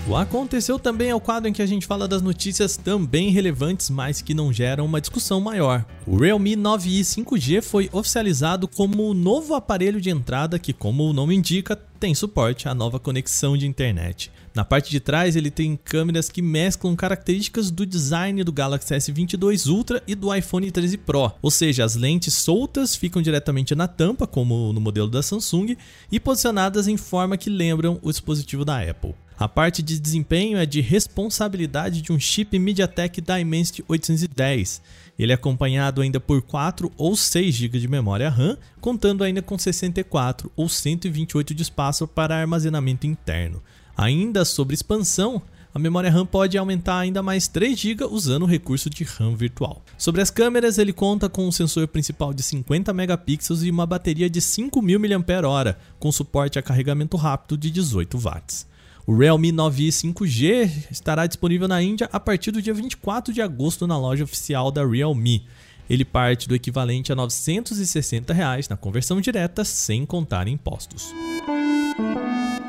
O 0.06 0.14
Aconteceu 0.14 0.78
também 0.78 1.08
é 1.08 1.14
o 1.14 1.20
quadro 1.20 1.48
em 1.48 1.52
que 1.52 1.62
a 1.62 1.66
gente 1.66 1.86
fala 1.86 2.06
das 2.06 2.20
notícias 2.20 2.76
também 2.76 3.30
relevantes, 3.30 3.88
mas 3.88 4.20
que 4.20 4.34
não 4.34 4.52
geram 4.52 4.84
uma 4.84 5.00
discussão 5.00 5.40
maior. 5.40 5.82
O 6.06 6.18
Realme 6.18 6.54
9i 6.54 7.00
5G 7.00 7.62
foi 7.62 7.88
oficializado 7.90 8.68
como 8.68 9.08
o 9.08 9.14
novo 9.14 9.54
aparelho 9.54 10.02
de 10.02 10.10
entrada 10.10 10.58
que, 10.58 10.74
como 10.74 11.04
o 11.04 11.14
nome 11.14 11.34
indica, 11.34 11.74
tem 11.98 12.14
suporte 12.14 12.68
à 12.68 12.74
nova 12.74 13.00
conexão 13.00 13.56
de 13.56 13.66
internet. 13.66 14.30
Na 14.54 14.62
parte 14.62 14.90
de 14.90 15.00
trás, 15.00 15.36
ele 15.36 15.50
tem 15.50 15.74
câmeras 15.82 16.28
que 16.28 16.42
mesclam 16.42 16.94
características 16.94 17.70
do 17.70 17.86
design 17.86 18.44
do 18.44 18.52
Galaxy 18.52 18.94
S22 18.94 19.70
Ultra 19.70 20.02
e 20.06 20.14
do 20.14 20.32
iPhone 20.34 20.70
13 20.70 20.98
Pro, 20.98 21.32
ou 21.40 21.50
seja, 21.50 21.82
as 21.82 21.96
lentes 21.96 22.34
soltas 22.34 22.94
ficam 22.94 23.22
diretamente 23.22 23.74
na 23.74 23.88
tampa, 23.88 24.26
como 24.26 24.70
no 24.70 24.82
modelo 24.82 25.08
da 25.08 25.22
Samsung, 25.22 25.78
e 26.12 26.20
posicionadas 26.20 26.86
em 26.88 26.98
forma 26.98 27.38
que 27.38 27.48
lembram 27.48 27.98
o 28.02 28.10
dispositivo 28.10 28.66
da 28.66 28.78
Apple. 28.82 29.14
A 29.36 29.48
parte 29.48 29.82
de 29.82 29.98
desempenho 29.98 30.58
é 30.58 30.64
de 30.64 30.80
responsabilidade 30.80 32.00
de 32.00 32.12
um 32.12 32.20
chip 32.20 32.56
MediaTek 32.56 33.20
Dimensity 33.20 33.84
810. 33.88 34.80
Ele 35.18 35.32
é 35.32 35.34
acompanhado 35.34 36.00
ainda 36.00 36.20
por 36.20 36.40
4 36.40 36.90
ou 36.96 37.16
6 37.16 37.52
GB 37.52 37.80
de 37.80 37.88
memória 37.88 38.30
RAM, 38.30 38.56
contando 38.80 39.24
ainda 39.24 39.42
com 39.42 39.58
64 39.58 40.52
ou 40.54 40.68
128 40.68 41.52
de 41.52 41.62
espaço 41.62 42.06
para 42.06 42.36
armazenamento 42.36 43.08
interno. 43.08 43.60
Ainda 43.96 44.44
sobre 44.44 44.74
expansão, 44.74 45.42
a 45.74 45.80
memória 45.80 46.12
RAM 46.12 46.24
pode 46.24 46.56
aumentar 46.56 47.00
ainda 47.00 47.20
mais 47.20 47.48
3 47.48 47.76
GB 47.76 48.04
usando 48.04 48.44
o 48.44 48.46
recurso 48.46 48.88
de 48.88 49.02
RAM 49.02 49.34
virtual. 49.34 49.82
Sobre 49.98 50.22
as 50.22 50.30
câmeras, 50.30 50.78
ele 50.78 50.92
conta 50.92 51.28
com 51.28 51.48
um 51.48 51.50
sensor 51.50 51.88
principal 51.88 52.32
de 52.32 52.44
50 52.44 52.92
megapixels 52.92 53.64
e 53.64 53.70
uma 53.72 53.84
bateria 53.84 54.30
de 54.30 54.40
5000 54.40 55.00
mAh, 55.00 55.76
com 55.98 56.12
suporte 56.12 56.60
a 56.60 56.62
carregamento 56.62 57.16
rápido 57.16 57.58
de 57.58 57.72
18 57.72 58.16
watts. 58.16 58.73
O 59.06 59.14
Realme 59.14 59.52
9i 59.52 59.88
5G 59.88 60.90
estará 60.90 61.26
disponível 61.26 61.68
na 61.68 61.82
Índia 61.82 62.08
a 62.10 62.18
partir 62.18 62.50
do 62.50 62.62
dia 62.62 62.72
24 62.72 63.34
de 63.34 63.42
agosto 63.42 63.86
na 63.86 63.98
loja 63.98 64.24
oficial 64.24 64.70
da 64.70 64.86
Realme. 64.86 65.46
Ele 65.90 66.06
parte 66.06 66.48
do 66.48 66.54
equivalente 66.54 67.12
a 67.12 67.14
960 67.14 68.32
reais 68.32 68.66
na 68.66 68.78
conversão 68.78 69.20
direta, 69.20 69.62
sem 69.62 70.06
contar 70.06 70.48
impostos. 70.48 71.12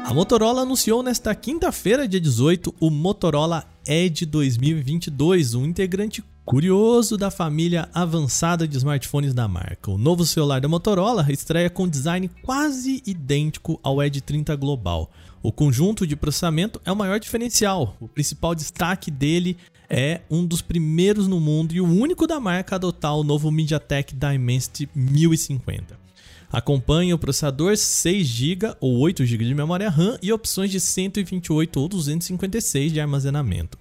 A 0.03 0.13
Motorola 0.13 0.63
anunciou 0.63 1.01
nesta 1.01 1.33
quinta-feira, 1.33 2.05
dia 2.05 2.19
18, 2.19 2.75
o 2.81 2.89
Motorola 2.89 3.63
Edge 3.87 4.25
2022, 4.25 5.53
um 5.53 5.63
integrante 5.63 6.21
curioso 6.43 7.17
da 7.17 7.31
família 7.31 7.89
avançada 7.93 8.67
de 8.67 8.77
smartphones 8.77 9.33
da 9.33 9.47
marca. 9.47 9.89
O 9.89 9.97
novo 9.97 10.25
celular 10.25 10.59
da 10.59 10.67
Motorola 10.67 11.25
estreia 11.29 11.69
com 11.69 11.87
design 11.87 12.29
quase 12.43 13.01
idêntico 13.05 13.79
ao 13.81 14.03
Edge 14.03 14.19
30 14.19 14.53
Global. 14.57 15.09
O 15.45 15.51
conjunto 15.51 16.07
de 16.07 16.15
processamento 16.15 16.81
é 16.83 16.91
o 16.91 16.95
maior 16.95 17.19
diferencial. 17.19 17.95
O 17.99 18.07
principal 18.07 18.55
destaque 18.55 19.11
dele 19.11 19.55
é 19.87 20.21
um 20.27 20.43
dos 20.43 20.59
primeiros 20.59 21.27
no 21.27 21.39
mundo 21.39 21.71
e 21.75 21.79
o 21.79 21.85
único 21.85 22.25
da 22.25 22.39
marca 22.39 22.73
a 22.73 22.77
adotar 22.77 23.15
o 23.15 23.23
novo 23.23 23.51
MediaTek 23.51 24.15
Dimensity 24.15 24.89
1050. 24.95 25.99
Acompanha 26.51 27.13
o 27.13 27.19
processador 27.19 27.77
6 27.77 28.25
GB 28.25 28.75
ou 28.81 28.97
8 28.97 29.23
GB 29.23 29.45
de 29.45 29.53
memória 29.53 29.87
RAM 29.87 30.17
e 30.19 30.33
opções 30.33 30.71
de 30.71 30.79
128 30.79 31.79
ou 31.79 31.87
256 31.89 32.91
de 32.91 32.99
armazenamento. 32.99 33.77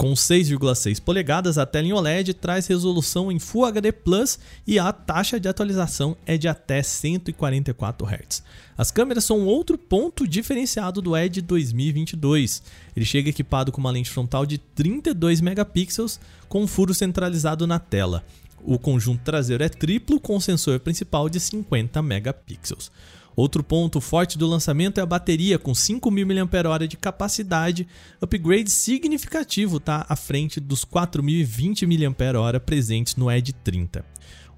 Com 0.00 0.14
6,6 0.14 0.98
polegadas, 0.98 1.58
a 1.58 1.66
tela 1.66 1.86
em 1.86 1.92
OLED 1.92 2.32
traz 2.32 2.66
resolução 2.66 3.30
em 3.30 3.38
Full 3.38 3.66
HD 3.66 3.92
Plus 3.92 4.38
e 4.66 4.78
a 4.78 4.90
taxa 4.94 5.38
de 5.38 5.46
atualização 5.46 6.16
é 6.24 6.38
de 6.38 6.48
até 6.48 6.82
144 6.82 8.06
Hz. 8.06 8.42
As 8.78 8.90
câmeras 8.90 9.26
são 9.26 9.44
outro 9.44 9.76
ponto 9.76 10.26
diferenciado 10.26 11.02
do 11.02 11.14
Edge 11.14 11.42
2022. 11.42 12.62
Ele 12.96 13.04
chega 13.04 13.28
equipado 13.28 13.70
com 13.70 13.78
uma 13.78 13.90
lente 13.90 14.08
frontal 14.08 14.46
de 14.46 14.56
32 14.56 15.42
megapixels 15.42 16.18
com 16.48 16.62
um 16.62 16.66
furo 16.66 16.94
centralizado 16.94 17.66
na 17.66 17.78
tela. 17.78 18.24
O 18.64 18.78
conjunto 18.78 19.20
traseiro 19.22 19.62
é 19.62 19.68
triplo 19.68 20.18
com 20.18 20.40
sensor 20.40 20.80
principal 20.80 21.28
de 21.28 21.38
50 21.38 22.00
megapixels. 22.00 22.90
Outro 23.36 23.62
ponto 23.62 24.00
forte 24.00 24.36
do 24.36 24.46
lançamento 24.46 24.98
é 24.98 25.02
a 25.02 25.06
bateria 25.06 25.58
com 25.58 25.72
5.000 25.72 26.26
mAh 26.26 26.86
de 26.86 26.96
capacidade, 26.96 27.86
upgrade 28.20 28.70
significativo 28.70 29.80
tá 29.80 30.04
à 30.08 30.16
frente 30.16 30.60
dos 30.60 30.84
4.020 30.84 31.86
mAh 31.86 32.60
presentes 32.60 33.16
no 33.16 33.30
Edge 33.30 33.52
30. 33.52 34.04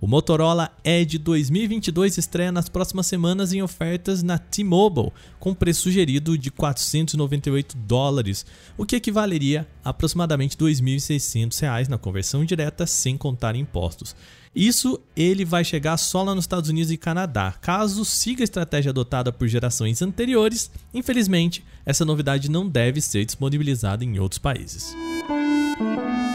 O 0.02 0.08
Motorola 0.08 0.68
Edge 0.84 1.16
2022 1.16 2.18
estreia 2.18 2.50
nas 2.50 2.68
próximas 2.68 3.06
semanas 3.06 3.52
em 3.52 3.62
ofertas 3.62 4.20
na 4.20 4.36
T-Mobile, 4.36 5.12
com 5.38 5.54
preço 5.54 5.82
sugerido 5.82 6.36
de 6.36 6.50
498 6.50 7.76
dólares, 7.76 8.44
o 8.76 8.84
que 8.84 8.96
equivaleria 8.96 9.64
a 9.84 9.90
aproximadamente 9.90 10.56
2.600 10.56 11.60
reais 11.60 11.86
na 11.86 11.98
conversão 11.98 12.44
direta, 12.44 12.84
sem 12.84 13.16
contar 13.16 13.54
impostos. 13.54 14.16
Isso 14.54 15.00
ele 15.16 15.46
vai 15.46 15.64
chegar 15.64 15.96
só 15.96 16.22
lá 16.22 16.34
nos 16.34 16.44
Estados 16.44 16.68
Unidos 16.68 16.90
e 16.90 16.98
Canadá. 16.98 17.54
Caso 17.60 18.04
siga 18.04 18.42
a 18.42 18.44
estratégia 18.44 18.90
adotada 18.90 19.32
por 19.32 19.48
gerações 19.48 20.02
anteriores, 20.02 20.70
infelizmente, 20.92 21.64
essa 21.86 22.04
novidade 22.04 22.50
não 22.50 22.68
deve 22.68 23.00
ser 23.00 23.24
disponibilizada 23.24 24.04
em 24.04 24.18
outros 24.18 24.38
países. 24.38 24.94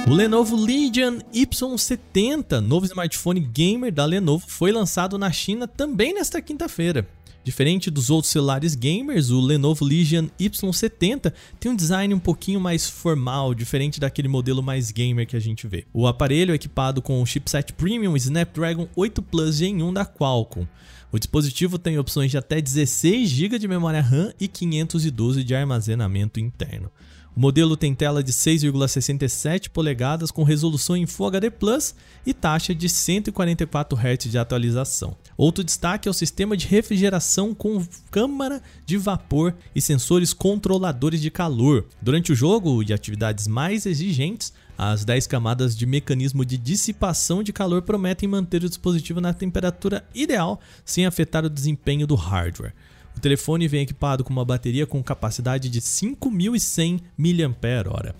O 0.07 0.13
Lenovo 0.13 0.55
Legion 0.55 1.19
Y70, 1.33 2.59
novo 2.59 2.85
smartphone 2.85 3.41
gamer 3.41 3.91
da 3.91 4.05
Lenovo, 4.05 4.45
foi 4.47 4.71
lançado 4.71 5.17
na 5.17 5.31
China 5.31 5.67
também 5.67 6.13
nesta 6.13 6.41
quinta-feira. 6.41 7.07
Diferente 7.47 7.89
dos 7.89 8.09
outros 8.09 8.29
celulares 8.29 8.75
gamers, 8.75 9.29
o 9.29 9.39
Lenovo 9.39 9.85
Legion 9.85 10.27
Y70 10.37 11.31
tem 11.57 11.71
um 11.71 11.77
design 11.77 12.13
um 12.13 12.19
pouquinho 12.19 12.59
mais 12.59 12.89
formal, 12.89 13.53
diferente 13.53 14.01
daquele 14.01 14.27
modelo 14.27 14.61
mais 14.61 14.91
gamer 14.91 15.25
que 15.25 15.37
a 15.37 15.39
gente 15.39 15.65
vê. 15.65 15.85
O 15.93 16.07
aparelho 16.07 16.51
é 16.51 16.55
equipado 16.55 17.01
com 17.01 17.21
o 17.21 17.25
chipset 17.25 17.71
Premium 17.71 18.17
Snapdragon 18.17 18.89
8 18.93 19.21
Plus 19.21 19.55
Gen 19.55 19.81
1 19.81 19.93
da 19.93 20.05
Qualcomm. 20.05 20.67
O 21.09 21.17
dispositivo 21.17 21.79
tem 21.79 21.97
opções 21.97 22.31
de 22.31 22.37
até 22.37 22.59
16 22.59 23.29
GB 23.29 23.59
de 23.59 23.67
memória 23.69 24.01
RAM 24.01 24.33
e 24.37 24.49
512 24.49 25.41
de 25.41 25.55
armazenamento 25.55 26.41
interno. 26.41 26.91
O 27.37 27.39
modelo 27.39 27.77
tem 27.77 27.93
tela 27.93 28.23
de 28.23 28.33
6,67 28.33 29.69
polegadas 29.69 30.31
com 30.31 30.41
resolução 30.41 30.97
em 30.97 31.05
Full 31.05 31.27
HD 31.27 31.51
Plus 31.51 31.93
e 32.25 32.33
taxa 32.33 32.73
de 32.73 32.89
144 32.89 33.95
Hz 33.95 34.31
de 34.31 34.39
atualização. 34.39 35.15
Outro 35.37 35.63
destaque 35.63 36.07
é 36.07 36.11
o 36.11 36.15
sistema 36.15 36.57
de 36.57 36.65
refrigeração 36.65 37.53
com 37.53 37.85
câmara 38.09 38.59
de 38.87 38.97
vapor 38.97 39.53
e 39.75 39.79
sensores 39.79 40.33
controladores 40.33 41.21
de 41.21 41.29
calor. 41.29 41.85
Durante 42.01 42.31
o 42.31 42.35
jogo 42.35 42.81
e 42.81 42.91
atividades 42.91 43.47
mais 43.47 43.85
exigentes, 43.85 44.51
as 44.75 45.05
10 45.05 45.27
camadas 45.27 45.77
de 45.77 45.85
mecanismo 45.85 46.43
de 46.43 46.57
dissipação 46.57 47.43
de 47.43 47.53
calor 47.53 47.83
prometem 47.83 48.27
manter 48.27 48.63
o 48.63 48.69
dispositivo 48.69 49.21
na 49.21 49.31
temperatura 49.31 50.03
ideal 50.15 50.59
sem 50.83 51.05
afetar 51.05 51.45
o 51.45 51.51
desempenho 51.51 52.07
do 52.07 52.15
hardware. 52.15 52.73
O 53.17 53.19
telefone 53.19 53.67
vem 53.67 53.81
equipado 53.81 54.23
com 54.23 54.31
uma 54.31 54.45
bateria 54.45 54.85
com 54.85 55.01
capacidade 55.01 55.69
de 55.69 55.81
5.100 55.81 57.01
mAh. 57.17 58.13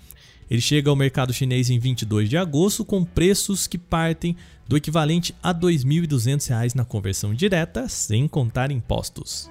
Ele 0.50 0.60
chega 0.60 0.90
ao 0.90 0.96
mercado 0.96 1.32
chinês 1.32 1.70
em 1.70 1.78
22 1.78 2.28
de 2.28 2.36
agosto 2.36 2.84
com 2.84 3.04
preços 3.04 3.68
que 3.68 3.78
partem 3.78 4.34
do 4.66 4.76
equivalente 4.76 5.32
a 5.40 5.52
R$ 5.52 5.60
2.200 5.60 6.74
na 6.74 6.84
conversão 6.84 7.32
direta, 7.32 7.88
sem 7.88 8.26
contar 8.26 8.72
impostos. 8.72 9.48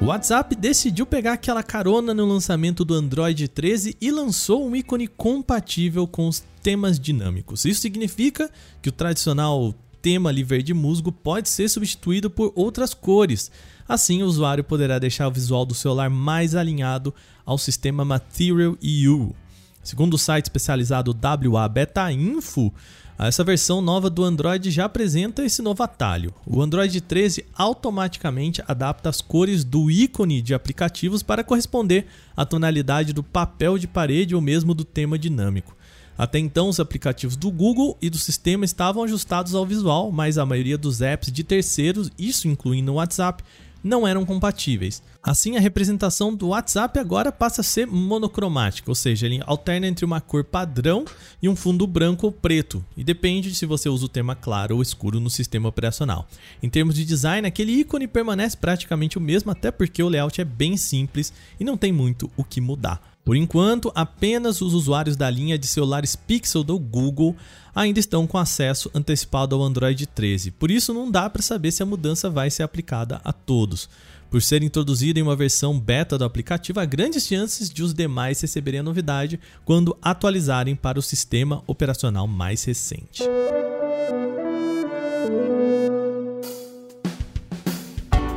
O 0.00 0.06
WhatsApp 0.06 0.56
decidiu 0.56 1.06
pegar 1.06 1.34
aquela 1.34 1.62
carona 1.62 2.12
no 2.12 2.26
lançamento 2.26 2.84
do 2.84 2.94
Android 2.94 3.46
13 3.46 3.96
e 4.00 4.10
lançou 4.10 4.66
um 4.66 4.74
ícone 4.74 5.06
compatível 5.06 6.08
com 6.08 6.26
os 6.26 6.42
temas 6.60 6.98
dinâmicos. 6.98 7.64
Isso 7.64 7.82
significa 7.82 8.50
que 8.82 8.88
o 8.88 8.92
tradicional 8.92 9.72
tema 10.02 10.30
ali 10.30 10.42
verde 10.42 10.74
musgo 10.74 11.12
pode 11.12 11.48
ser 11.48 11.68
substituído 11.68 12.30
por 12.30 12.52
outras 12.54 12.94
cores. 12.94 13.50
Assim, 13.88 14.22
o 14.22 14.26
usuário 14.26 14.62
poderá 14.62 14.98
deixar 14.98 15.28
o 15.28 15.32
visual 15.32 15.66
do 15.66 15.74
celular 15.74 16.08
mais 16.08 16.54
alinhado 16.54 17.14
ao 17.44 17.58
sistema 17.58 18.04
Material 18.04 18.76
EU. 18.82 19.34
Segundo 19.82 20.14
o 20.14 20.18
site 20.18 20.44
especializado 20.44 21.16
WA 21.50 21.68
Beta 21.68 22.12
Info, 22.12 22.72
essa 23.18 23.44
versão 23.44 23.82
nova 23.82 24.08
do 24.08 24.24
Android 24.24 24.70
já 24.70 24.86
apresenta 24.86 25.44
esse 25.44 25.60
novo 25.60 25.82
atalho. 25.82 26.32
O 26.46 26.62
Android 26.62 26.98
13 27.02 27.44
automaticamente 27.54 28.62
adapta 28.66 29.10
as 29.10 29.20
cores 29.20 29.62
do 29.62 29.90
ícone 29.90 30.40
de 30.40 30.54
aplicativos 30.54 31.22
para 31.22 31.44
corresponder 31.44 32.06
à 32.34 32.46
tonalidade 32.46 33.12
do 33.12 33.22
papel 33.22 33.76
de 33.76 33.86
parede 33.86 34.34
ou 34.34 34.40
mesmo 34.40 34.72
do 34.72 34.84
tema 34.84 35.18
dinâmico. 35.18 35.76
Até 36.16 36.38
então, 36.38 36.68
os 36.68 36.78
aplicativos 36.78 37.36
do 37.36 37.50
Google 37.50 37.96
e 38.00 38.10
do 38.10 38.18
sistema 38.18 38.64
estavam 38.64 39.02
ajustados 39.02 39.54
ao 39.54 39.64
visual, 39.64 40.12
mas 40.12 40.36
a 40.36 40.44
maioria 40.44 40.76
dos 40.76 41.00
apps 41.00 41.32
de 41.32 41.42
terceiros, 41.42 42.10
isso 42.18 42.46
incluindo 42.46 42.92
o 42.92 42.96
WhatsApp, 42.96 43.42
não 43.82 44.06
eram 44.06 44.24
compatíveis. 44.24 45.02
Assim, 45.22 45.56
a 45.56 45.60
representação 45.60 46.34
do 46.34 46.48
WhatsApp 46.48 46.98
agora 46.98 47.30
passa 47.30 47.60
a 47.60 47.64
ser 47.64 47.86
monocromática, 47.86 48.90
ou 48.90 48.94
seja, 48.94 49.26
ele 49.26 49.42
alterna 49.44 49.86
entre 49.86 50.04
uma 50.04 50.20
cor 50.20 50.44
padrão 50.44 51.04
e 51.42 51.48
um 51.48 51.56
fundo 51.56 51.86
branco 51.86 52.26
ou 52.26 52.32
preto, 52.32 52.84
e 52.96 53.04
depende 53.04 53.50
de 53.50 53.54
se 53.56 53.66
você 53.66 53.88
usa 53.88 54.06
o 54.06 54.08
tema 54.08 54.34
claro 54.34 54.76
ou 54.76 54.82
escuro 54.82 55.20
no 55.20 55.28
sistema 55.28 55.68
operacional. 55.68 56.26
Em 56.62 56.70
termos 56.70 56.94
de 56.94 57.04
design, 57.04 57.46
aquele 57.46 57.72
ícone 57.72 58.06
permanece 58.06 58.56
praticamente 58.56 59.18
o 59.18 59.20
mesmo, 59.20 59.50
até 59.50 59.70
porque 59.70 60.02
o 60.02 60.08
layout 60.08 60.40
é 60.40 60.44
bem 60.44 60.76
simples 60.76 61.32
e 61.58 61.64
não 61.64 61.76
tem 61.76 61.92
muito 61.92 62.30
o 62.36 62.44
que 62.44 62.60
mudar. 62.60 63.09
Por 63.30 63.36
enquanto, 63.36 63.92
apenas 63.94 64.60
os 64.60 64.74
usuários 64.74 65.14
da 65.14 65.30
linha 65.30 65.56
de 65.56 65.64
celulares 65.64 66.16
Pixel 66.16 66.64
do 66.64 66.76
Google 66.76 67.36
ainda 67.72 68.00
estão 68.00 68.26
com 68.26 68.36
acesso 68.36 68.90
antecipado 68.92 69.54
ao 69.54 69.62
Android 69.62 70.04
13. 70.04 70.50
Por 70.50 70.68
isso, 70.68 70.92
não 70.92 71.08
dá 71.08 71.30
para 71.30 71.40
saber 71.40 71.70
se 71.70 71.80
a 71.80 71.86
mudança 71.86 72.28
vai 72.28 72.50
ser 72.50 72.64
aplicada 72.64 73.20
a 73.22 73.32
todos. 73.32 73.88
Por 74.28 74.42
ser 74.42 74.64
introduzida 74.64 75.20
em 75.20 75.22
uma 75.22 75.36
versão 75.36 75.78
beta 75.78 76.18
do 76.18 76.24
aplicativo, 76.24 76.80
há 76.80 76.84
grandes 76.84 77.24
chances 77.24 77.70
de 77.70 77.84
os 77.84 77.94
demais 77.94 78.40
receberem 78.40 78.80
a 78.80 78.82
novidade 78.82 79.38
quando 79.64 79.96
atualizarem 80.02 80.74
para 80.74 80.98
o 80.98 81.02
sistema 81.02 81.62
operacional 81.68 82.26
mais 82.26 82.64
recente. 82.64 83.22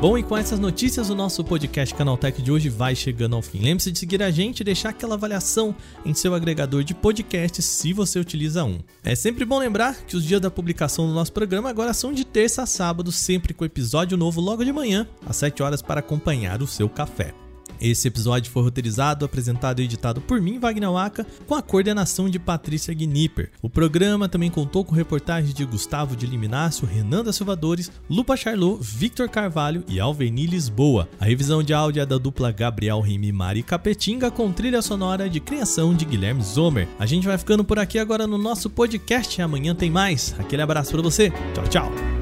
Bom, 0.03 0.17
e 0.17 0.21
com 0.21 0.35
essas 0.35 0.59
notícias, 0.59 1.09
o 1.09 1.15
nosso 1.15 1.45
podcast 1.45 1.95
Canaltech 1.95 2.41
de 2.41 2.51
hoje 2.51 2.67
vai 2.67 2.93
chegando 2.93 3.37
ao 3.37 3.41
fim. 3.41 3.59
Lembre-se 3.59 3.89
de 3.89 3.97
seguir 3.97 4.21
a 4.21 4.29
gente 4.29 4.59
e 4.59 4.63
deixar 4.65 4.89
aquela 4.89 5.15
avaliação 5.15 5.73
em 6.03 6.13
seu 6.13 6.35
agregador 6.35 6.83
de 6.83 6.93
podcasts 6.93 7.63
se 7.63 7.93
você 7.93 8.19
utiliza 8.19 8.65
um. 8.65 8.79
É 9.01 9.15
sempre 9.15 9.45
bom 9.45 9.57
lembrar 9.57 9.95
que 10.05 10.17
os 10.17 10.25
dias 10.25 10.41
da 10.41 10.51
publicação 10.51 11.07
do 11.07 11.13
nosso 11.13 11.31
programa 11.31 11.69
agora 11.69 11.93
são 11.93 12.11
de 12.11 12.25
terça 12.25 12.63
a 12.63 12.65
sábado, 12.65 13.13
sempre 13.13 13.53
com 13.53 13.63
episódio 13.63 14.17
novo 14.17 14.41
logo 14.41 14.65
de 14.65 14.73
manhã, 14.73 15.07
às 15.25 15.37
7 15.37 15.63
horas, 15.63 15.81
para 15.81 16.01
acompanhar 16.01 16.61
o 16.61 16.67
seu 16.67 16.89
café. 16.89 17.33
Esse 17.83 18.07
episódio 18.07 18.49
foi 18.49 18.63
roteirizado, 18.63 19.25
apresentado 19.25 19.81
e 19.81 19.83
editado 19.83 20.21
por 20.21 20.39
mim, 20.39 20.57
Wagner 20.57 20.89
Waka, 20.89 21.27
com 21.45 21.53
a 21.53 21.61
coordenação 21.61 22.29
de 22.29 22.39
Patrícia 22.39 22.93
Gnipper. 22.93 23.51
O 23.61 23.69
programa 23.69 24.29
também 24.29 24.49
contou 24.49 24.85
com 24.85 24.95
reportagens 24.95 25.53
de 25.53 25.65
Gustavo 25.65 26.15
de 26.15 26.25
Liminácio, 26.25 26.87
Renan 26.87 27.25
da 27.25 27.33
Silvadores, 27.33 27.91
Lupa 28.09 28.37
Charlot, 28.37 28.79
Victor 28.81 29.27
Carvalho 29.27 29.83
e 29.89 29.99
Alveni 29.99 30.45
Lisboa. 30.45 31.09
A 31.19 31.25
revisão 31.25 31.61
de 31.61 31.73
áudio 31.73 32.01
é 32.01 32.05
da 32.05 32.17
dupla 32.17 32.53
Gabriel 32.53 33.01
Rime 33.01 33.27
e 33.27 33.33
Mari 33.33 33.63
Capetinga, 33.63 34.31
com 34.31 34.49
trilha 34.53 34.81
sonora 34.81 35.29
de 35.29 35.41
criação 35.41 35.93
de 35.93 36.05
Guilherme 36.05 36.41
Zomer. 36.41 36.87
A 36.97 37.05
gente 37.05 37.27
vai 37.27 37.37
ficando 37.37 37.65
por 37.65 37.77
aqui 37.77 37.99
agora 37.99 38.25
no 38.25 38.37
nosso 38.37 38.69
podcast. 38.69 39.41
Amanhã 39.41 39.75
tem 39.75 39.91
mais. 39.91 40.33
Aquele 40.39 40.61
abraço 40.61 40.91
para 40.91 41.01
você. 41.01 41.31
Tchau, 41.53 41.67
tchau. 41.67 42.12